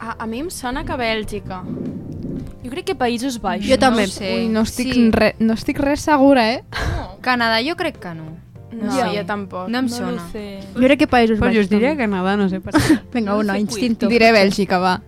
[0.00, 1.60] A, a mi em sona que Bèlgica.
[2.64, 3.68] Jo crec que Països Baixos.
[3.68, 4.06] Jo també.
[4.08, 4.30] No sé.
[4.40, 5.10] Ui, no estic, Sí.
[5.12, 6.62] re, no estic res segura, eh?
[7.20, 8.30] Canadà jo crec que no.
[8.72, 9.10] No, Ja.
[9.12, 9.68] jo tampoc.
[9.68, 10.28] No em No sona.
[10.32, 10.60] sé.
[10.74, 11.64] Jo crec que Països Pues jo Baixos.
[11.66, 11.96] us diria.
[11.96, 13.00] Canadà, no sé per què.
[13.12, 14.08] Vinga, una, instinto.
[14.08, 15.02] Diré Bèlgica, va.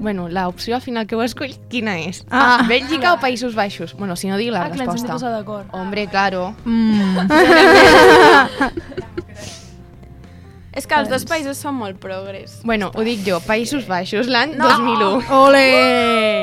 [0.00, 2.22] Bueno, l'opció al final que heu escollit, quina és?
[2.32, 2.62] Ah.
[2.66, 3.92] Bèlgica o Països Baixos?
[3.98, 5.12] Bueno, si no dic la Ah, clar, ens hem de resposta.
[5.12, 5.66] posar d'acord.
[5.76, 6.54] Hombre, claro.
[6.64, 7.28] Mm.
[10.70, 12.60] És que els dos països són molt progres.
[12.62, 15.24] Bueno, ho dic jo, Països Baixos, l'any 2001.
[15.34, 15.62] Ole!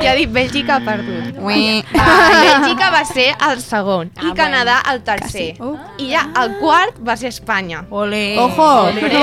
[0.04, 1.40] Ja dic, Bèlgica ha perdut.
[1.48, 1.80] Ui.
[1.96, 5.54] Ah, Bèlgica va ser el segon i Canadà el tercer.
[5.64, 5.78] Oh.
[6.04, 7.86] I ja el quart va ser Espanya.
[7.90, 8.36] Ole!
[8.44, 8.68] Ojo!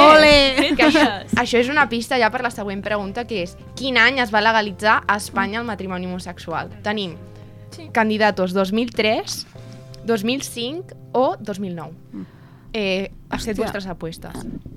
[0.08, 0.72] Ole!
[0.78, 1.04] Que això,
[1.42, 4.40] això és una pista ja per la següent pregunta, que és quin any es va
[4.44, 6.72] legalitzar a Espanya el matrimoni homosexual?
[6.86, 7.18] Tenim
[7.92, 9.44] candidatos 2003,
[10.08, 11.92] 2005 o 2009.
[12.74, 14.34] Eh, has fet vostres apuestes.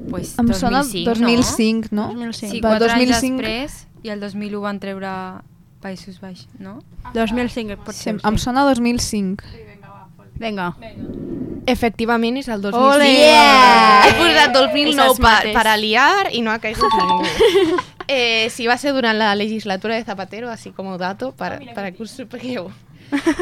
[0.10, 2.08] Pues Em sona 2005, 2005, no?
[2.14, 2.52] 2005.
[2.54, 3.42] Sí, Va, 4 anys 2005.
[3.42, 5.10] després i el 2001 van treure
[5.82, 6.78] Països Baixos, no?
[7.16, 8.16] 2005 pot Sí, ser.
[8.24, 9.44] em sona 2005.
[10.38, 10.76] Vinga.
[11.66, 12.96] Efectivament és el 2005.
[12.96, 13.10] Ole!
[14.06, 17.82] He posat 2009 Esas per, aliar i no ha caigut ningú.
[18.08, 22.04] Eh, sí, va ser durant la legislatura de Zapatero, així com dato, per, per que
[22.06, 22.70] us sapigueu.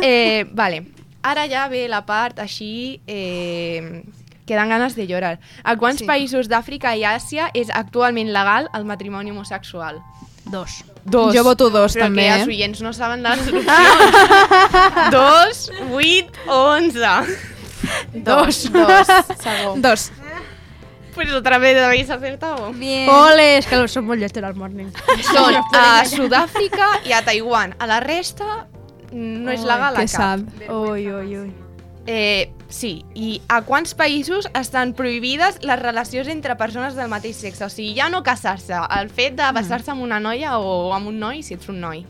[0.01, 0.86] Eh, vale,
[1.22, 3.01] ara ja ve la part així...
[3.06, 4.01] Eh,
[4.46, 5.39] que dan ganes de llorar.
[5.64, 6.06] A quants Sí.
[6.06, 10.02] països d'Àfrica i Àsia és actualment legal el matrimoni homosexual?
[10.46, 10.84] Dos.
[11.06, 11.34] Dos.
[11.34, 12.52] Jo voto dos, Però també, que els eh?
[12.52, 13.66] oients no saben les opcions.
[15.12, 17.00] dos, vuit o onze.
[18.14, 18.72] Dos.
[18.72, 19.08] Dos,
[19.43, 19.82] segur.
[19.82, 20.12] Dos.
[21.14, 22.74] Pues otra vez habéis acertado.
[22.74, 23.08] Bien.
[23.10, 24.89] Ole, és que som molt llesters al morning.
[25.24, 27.74] Són a Sud-àfrica i a Taiwan.
[27.80, 28.66] A la resta
[29.16, 30.41] no és legal a que cap.
[30.41, 30.43] sad.
[30.70, 31.54] Ui, ui, ui.
[32.06, 37.63] Eh, sí, i a quants països estan prohibides les relacions entre persones del mateix sexe?
[37.65, 41.19] O sigui, ja no casar-se, el fet de basar-se amb una noia o amb un
[41.23, 42.03] noi, si ets un noi.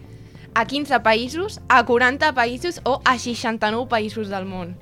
[0.55, 4.74] A 15 països, a 40 països o a 69 països del món.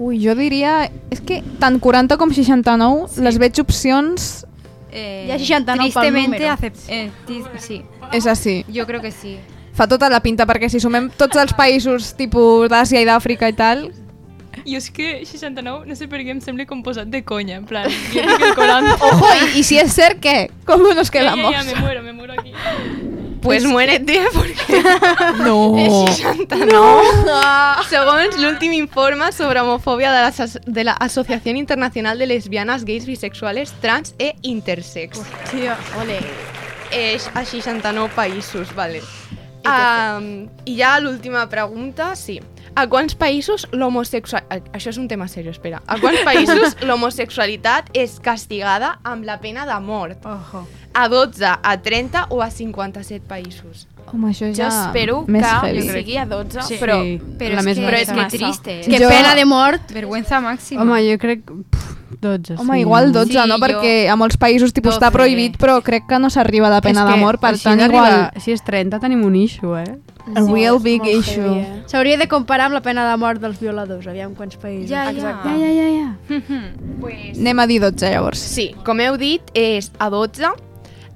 [0.00, 0.88] Ui, jo diria...
[1.12, 3.20] És que tant 40 com 69 sí.
[3.26, 4.46] les veig opcions...
[4.90, 6.72] Eh, Ya 69 pa'l tristemente número.
[6.88, 7.82] eh, ti- sí,
[8.12, 8.64] És així.
[8.68, 9.36] yo creo que sí.
[9.76, 13.52] Fa tota la pinta, perquè si sumem tots els països tipus d'Àsia i d'Àfrica i
[13.54, 13.90] tal...
[14.66, 17.64] Jo és que 69, no sé per què em sembla com posat de conya, en
[17.66, 18.96] plan, jo dic el 40.
[19.10, 20.50] Ojo, i, i si és cert, què?
[20.66, 21.52] Com nos quedamos?
[21.52, 22.52] ja, ja, me muero, me muero aquí.
[23.40, 24.82] Pues muérete, porque
[25.46, 25.74] No.
[25.80, 27.86] és 69.
[27.88, 34.14] Segons l'últim informe sobre homofòbia de l'Asso- de l'Associació Internacional de Lesbianes, Gais, Bisexuales, Trans
[34.18, 35.22] e Intersex.
[35.50, 36.20] Tio, ole.
[36.92, 39.00] És a 69 països, vale.
[39.64, 42.40] Um, I ja l'última pregunta, sí.
[42.74, 44.68] A quants països l'homosexualitat...
[44.76, 45.82] Això és un tema seriós, espera.
[45.86, 50.24] A quants països l'homosexualitat és castigada amb la pena de mort?
[50.24, 50.66] Ojo.
[50.94, 53.86] A 12, a 30 o a 57 països?
[54.12, 54.68] Home, això Jo ja...
[54.86, 55.82] espero més que heavy.
[55.90, 56.78] sigui a 12, Sí.
[56.80, 56.96] però...
[57.38, 58.80] Pero La es més que, pero es que triste.
[58.88, 59.92] Que Jo- pena de mort.
[59.94, 60.82] Vergüenza máxima.
[60.82, 61.44] Home, jo crec...
[61.46, 62.80] Pff, 12, Home, sí.
[62.80, 63.56] igual 12, Sí, no?
[63.56, 65.12] jo- Perquè a molts països tipus, està 12.
[65.12, 68.30] prohibit, però crec que no s'arriba la pena de mort, per així tant, igual...
[68.40, 69.98] Si és 30 tenim un issue, eh?
[70.36, 71.58] A real big issue.
[71.60, 71.82] eh?
[71.86, 74.90] S'hauria de comparar amb la pena de mort dels violadors, aviam quants països.
[74.90, 75.48] Ya, Exacte.
[75.48, 75.56] ya.
[75.56, 76.40] Ja, ja, ja.
[77.00, 77.38] Pues...
[77.38, 78.38] Anem a dir 12, llavors.
[78.38, 80.44] Sí, com heu dit, és a 12.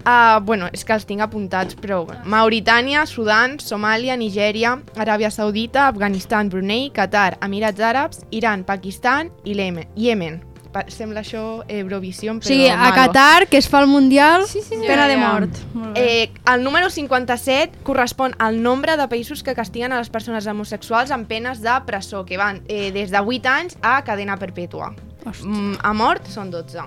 [0.04, 2.20] Uh, bueno, és que els tinc apuntats, però bueno.
[2.28, 9.54] Mauritània, Sudan, Somàlia, Nigèria, Aràbia Saudita, Afganistan, Brunei, Qatar, Emirats Àrabs, Iran, Pakistan i.
[9.54, 10.53] Pa-
[10.88, 12.94] Sembla això Eurovision, O però sigui, a malo.
[12.94, 14.86] Qatar, que es fa el Mundial, Sí, sí, sí.
[14.86, 15.32] pena Ja, de ja.
[15.32, 15.50] mort.
[15.74, 16.22] Molt bé.
[16.24, 21.10] Eh, el número 57 correspon al nombre de països que castiguen a les persones homosexuals
[21.10, 24.94] amb penes de presó, que van eh, des de 8 anys a cadena perpètua.
[25.42, 26.82] Mm, a mort són 12.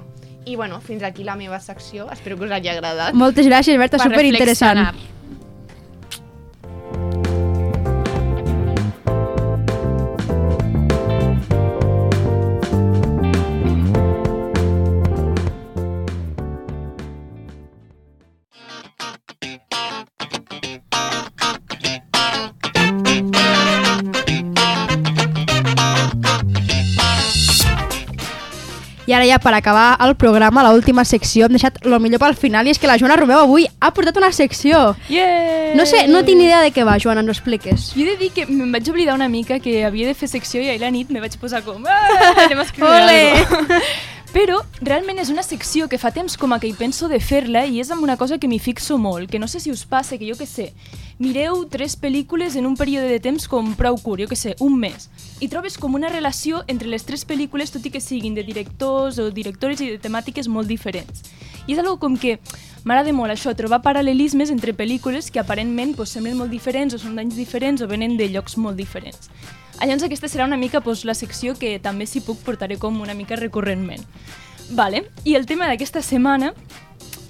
[0.46, 2.10] I bueno, fins aquí la meva secció.
[2.12, 3.14] Espero que us hagi agradat.
[3.14, 4.94] Moltes gràcies, Berta, Per superinteressant.
[29.28, 32.74] Ja per acabar el programa, la última secció, hem deixat lo millor pel final i
[32.74, 34.96] és que la Joana Romeu avui ha portat una secció.
[35.12, 35.76] Yeah!
[35.78, 37.92] No sé, no tinc idea de què va, Joana, ens ho expliques.
[37.96, 40.64] Jo he de dir que me'n vaig oblidar una mica que havia de fer secció
[40.64, 41.86] i ahir la nit me vaig posar com...
[41.88, 43.82] Ah, anem a escriure.
[44.34, 47.64] Però realment és una secció que fa temps com a que hi penso de fer-la
[47.66, 50.18] i és amb una cosa que m'hi fixo molt, que no sé si us passa,
[50.20, 50.74] que jo que sé,
[51.18, 54.76] mireu tres pel·lícules en un període de temps com prou curt, jo que sé, un
[54.78, 55.08] mes,
[55.40, 59.18] i trobes com una relació entre les tres pel·lícules, tot i que siguin de directors
[59.24, 61.24] o directores i de temàtiques molt diferents.
[61.66, 62.38] I és algo com que
[62.84, 67.16] m'agrada molt això, trobar paral·lelismes entre pel·lícules que aparentment pues, semblen molt diferents o són
[67.16, 69.32] d'anys diferents o venen de llocs molt diferents.
[69.78, 73.14] Llavors aquesta serà una mica pues, la secció que també si puc portaré com una
[73.14, 74.04] mica recurrentment.
[74.72, 75.06] Vale.
[75.24, 76.54] I el tema d'aquesta setmana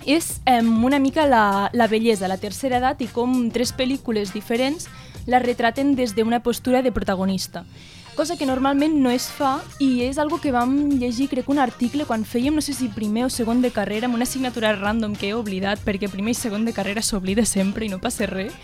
[0.08, 4.88] és eh, una mica la, la bellesa, la tercera edat i com tres pel·lícules diferents
[5.28, 7.66] la retraten des d'una postura de protagonista.
[8.16, 12.08] Cosa que normalment no es fa i és algo que vam llegir, crec, un article
[12.10, 15.30] quan fèiem, no sé si primer o segon de carrera, amb una assignatura random que
[15.30, 18.56] he oblidat, perquè primer i segon de carrera s'oblida sempre i no passa res,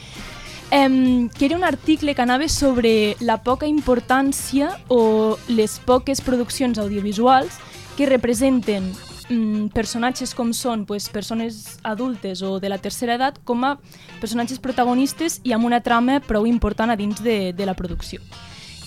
[0.74, 6.80] em, que era un article que anava sobre la poca importància o les poques produccions
[6.82, 7.60] audiovisuals
[7.96, 8.90] que representen
[9.30, 13.78] mm, personatges com són pues, persones adultes o de la tercera edat com a
[14.20, 18.20] personatges protagonistes i amb una trama prou important a dins de, de la producció.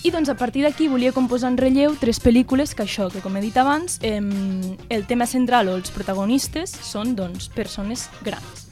[0.03, 3.23] I doncs a partir d'aquí volia com posar en relleu tres pel·lícules que això, que
[3.23, 8.66] com he dit abans, em, el tema central o els protagonistes són doncs, persones grans.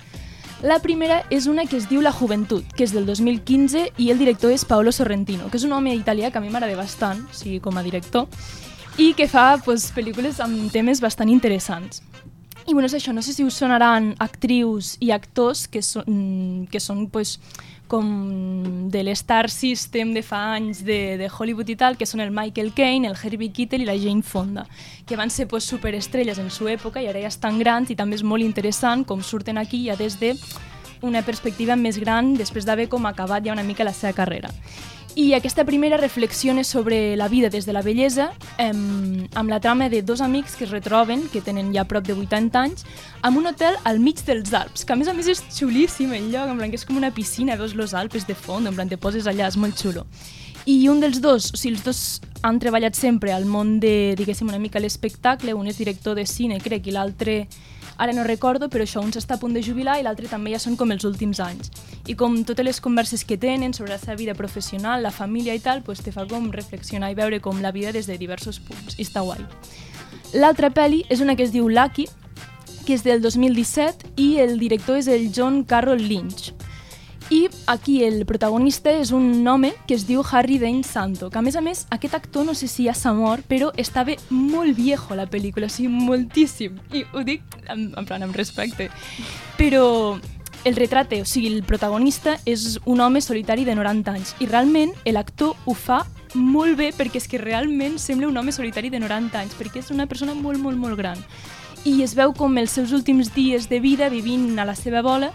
[0.64, 4.22] La primera és una que es diu La joventut, que és del 2015 i el
[4.22, 7.36] director és Paolo Sorrentino, que és un home italià que a mi m'agrada bastant, o
[7.36, 8.30] sigui, com a director,
[8.98, 12.02] i que fa pues, pel·lícules amb temes bastant interessants.
[12.66, 16.80] I bueno, és això, no sé si us sonaran actrius i actors que són, que
[16.80, 17.36] són pues,
[17.88, 22.34] com de l'Star System de fa anys de, de Hollywood i tal, que són el
[22.34, 24.66] Michael Caine, el Herbie Keitel i la Jane Fonda,
[25.06, 28.18] que van ser pues, superestrelles en su època i ara ja estan grans i també
[28.20, 30.34] és molt interessant com surten aquí ja des de
[31.06, 34.50] una perspectiva més gran després d'haver com acabat ja una mica la seva carrera.
[35.16, 39.88] I aquesta primera reflexiona sobre la vida des de la bellesa em, amb la trama
[39.88, 42.84] de dos amics que es retroben, que tenen ja prop de 80 anys,
[43.24, 46.34] en un hotel al mig dels Alps, que a més a més és xulíssim el
[46.34, 48.92] lloc, en plan que és com una piscina, veus los Alpes de fons, en plan
[48.92, 50.04] te poses allà, és molt xulo.
[50.68, 52.04] I un dels dos, o sigui, els dos
[52.44, 56.60] han treballat sempre al món de, diguéssim, una mica l'espectacle, un és director de cine,
[56.60, 57.46] crec, i l'altre
[57.98, 60.60] ara no recordo, però això, un s'està a punt de jubilar i l'altre també ja
[60.60, 61.72] són com els últims anys.
[62.08, 65.64] I com totes les converses que tenen sobre la seva vida professional, la família i
[65.64, 69.00] tal, pues te fa com reflexionar i veure com la vida des de diversos punts,
[69.00, 69.42] i està guai.
[70.34, 72.10] L'altra pel·li és una que es diu Lucky,
[72.86, 76.54] que és del 2017 i el director és el John Carroll Lynch.
[77.30, 81.42] I aquí el protagonista és un home que es diu Harry Dean Santo, que a
[81.42, 85.18] més a més aquest actor no sé si ja s'ha mort, però estava molt viejo
[85.18, 86.78] la pel·lícula, o sigui, moltíssim.
[86.94, 88.92] I ho dic en, en plan amb respecte.
[89.58, 90.20] Però
[90.66, 94.94] el retrate, o sigui, el protagonista és un home solitari de 90 anys i realment
[95.10, 96.04] l'actor ho fa
[96.36, 99.90] molt bé perquè és que realment sembla un home solitari de 90 anys, perquè és
[99.90, 101.22] una persona molt, molt, molt gran.
[101.86, 105.28] I es veu com els seus últims dies de vida vivint a la seva bola,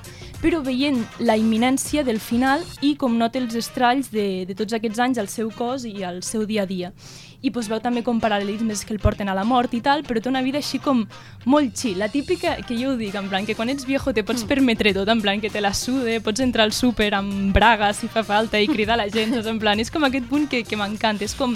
[0.42, 4.98] però veient la imminència del final i com nota els estralls de, de tots aquests
[4.98, 6.90] anys al seu cos i al seu dia a dia.
[7.40, 10.18] I pues, veu també com paral·lelismes que el porten a la mort i tal, però
[10.18, 11.05] té una vida així com
[11.46, 12.01] molt chill.
[12.03, 14.90] La típica, que jo ho dic, en plan, que quan ets viejo te pots permetre
[14.96, 18.26] tot, en plan, que te la sude, pots entrar al súper amb braga si fa
[18.26, 19.55] falta i cridar a la gent, saps?
[19.55, 21.55] en plan, és com aquest punt que, que m'encanta, és com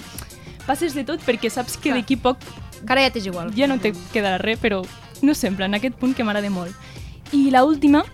[0.68, 2.46] passes de tot perquè saps que d'aquí poc
[2.84, 3.54] Que ara ja t'és igual.
[3.56, 4.84] ja no te quedarà res, però
[5.22, 6.74] no sé, en aquest punt que m'agrada molt.
[7.32, 8.04] I la última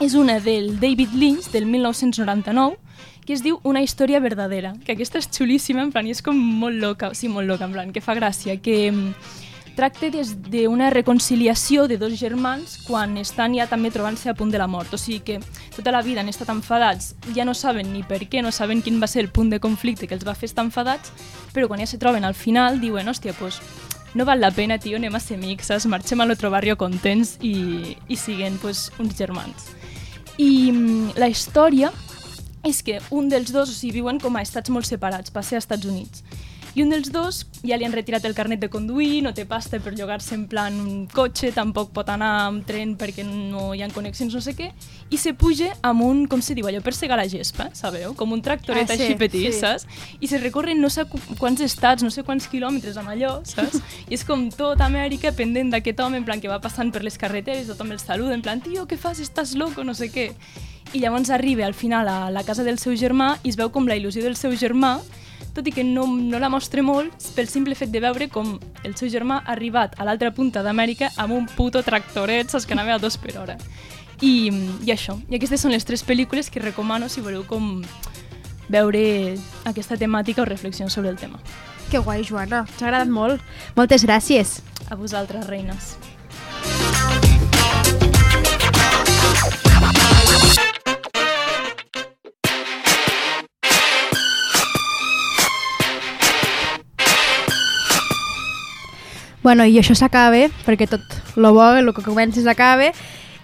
[0.00, 2.78] és una del David Lynch, del 1999,
[3.24, 6.36] que es diu Una història verdadera, que aquesta és xulíssima, en plan, i és com
[6.36, 9.14] molt loca, o sigui, molt loca, en plan, que fa gràcia, que mm,
[9.74, 14.60] tracta des d'una reconciliació de dos germans quan estan ja també trobant-se a punt de
[14.60, 14.92] la mort.
[14.94, 15.40] O sigui que
[15.74, 19.00] tota la vida han estat enfadats, ja no saben ni per què, no saben quin
[19.02, 21.10] va ser el punt de conflicte que els va fer estar enfadats,
[21.54, 23.60] però quan ja se troben al final diuen, hòstia, doncs
[24.14, 25.86] no val la pena, tio, anem a ser saps?
[25.86, 29.70] marxem a l'altre barri contents i, i siguen pues, uns germans.
[30.38, 31.92] I mm, la història
[32.64, 35.58] és que un dels dos, o sigui, viuen com a estats molt separats, va ser
[35.58, 36.22] als Estats Units.
[36.74, 39.78] I un dels dos ja li han retirat el carnet de conduir, no té pasta
[39.78, 43.88] per llogar-se en plan un cotxe, tampoc pot anar amb tren perquè no hi ha
[43.94, 44.72] connexions, no sé què,
[45.14, 48.16] i se puja amb un, com se diu allò, per segar la gespa, sabeu?
[48.18, 49.60] Com un tractoret Ah, sí, així petit, sí.
[49.60, 49.86] saps?
[50.18, 53.78] I se recorren no sé qu- quants estats, no sé quants quilòmetres amb allò, saps?
[54.10, 57.16] I és com tot Amèrica pendent d'aquest home, en plan que va passant per les
[57.16, 59.22] carreteres, tothom el saluda, en plan, tio, què fas?
[59.22, 59.84] Estàs loco?
[59.86, 60.32] No sé què.
[60.92, 63.86] I llavors arriba al final a la casa del seu germà i es veu com
[63.86, 64.98] la il·lusió del seu germà
[65.54, 68.96] tot i que no, no la mostra molt pel simple fet de veure com el
[68.98, 72.96] seu germà ha arribat a l'altra punta d'Amèrica amb un puto tractoret, saps que anava
[72.96, 73.58] a dos per hora.
[74.22, 74.50] I,
[74.86, 75.18] I això.
[75.28, 77.82] I aquestes són les tres pel·lícules que recomano si voleu com
[78.72, 79.04] veure
[79.68, 81.42] aquesta temàtica o reflexions sobre el tema.
[81.90, 82.64] Que guai, Joana.
[82.78, 83.42] T'ha agradat molt.
[83.76, 84.60] Moltes gràcies.
[84.88, 85.94] A vosaltres, reines.
[99.44, 102.88] Bueno, i això s'acaba perquè tot lo bo, el que comença s'acaba,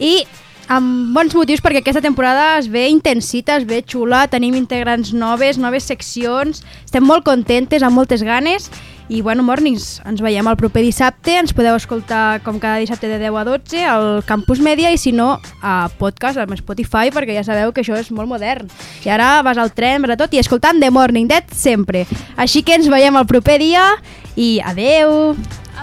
[0.00, 0.24] i
[0.72, 5.58] amb bons motius perquè aquesta temporada es ve intensita, es ve xula, tenim integrants noves,
[5.60, 8.70] noves seccions, estem molt contentes, amb moltes ganes,
[9.10, 13.18] i bueno, Mornings, ens veiem el proper dissabte, ens podeu escoltar com cada dissabte de
[13.18, 17.44] 10 a 12 al Campus Media i si no a podcast, amb Spotify, perquè ja
[17.44, 18.70] sabeu que això és molt modern.
[19.04, 22.06] I ara vas al tren, vas a tot i escoltant The Morning Dead sempre.
[22.38, 23.90] Així que ens veiem el proper dia
[24.38, 25.34] i adeu!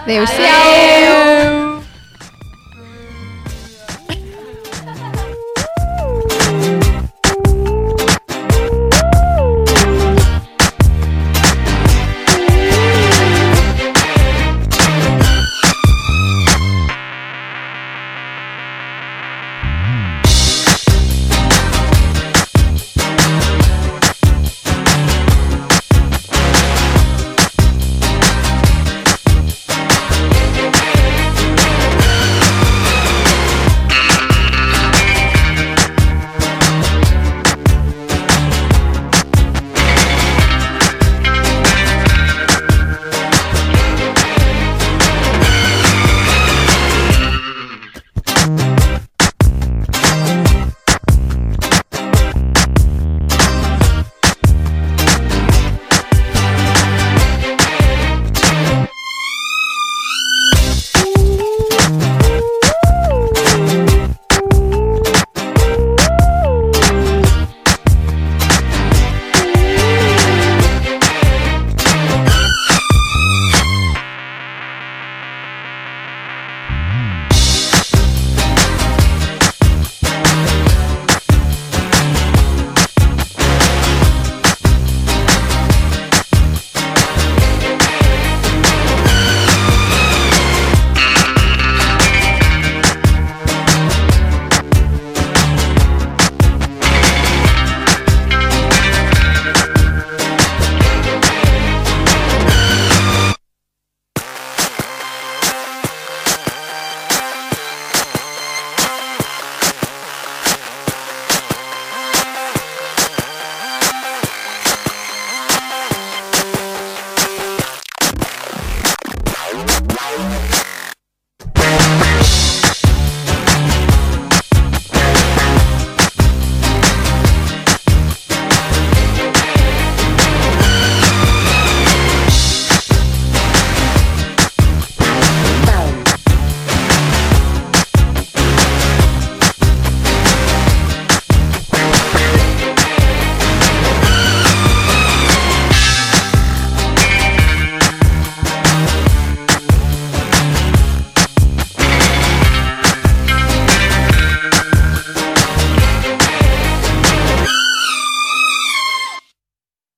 [0.06, 1.77] 네, 오.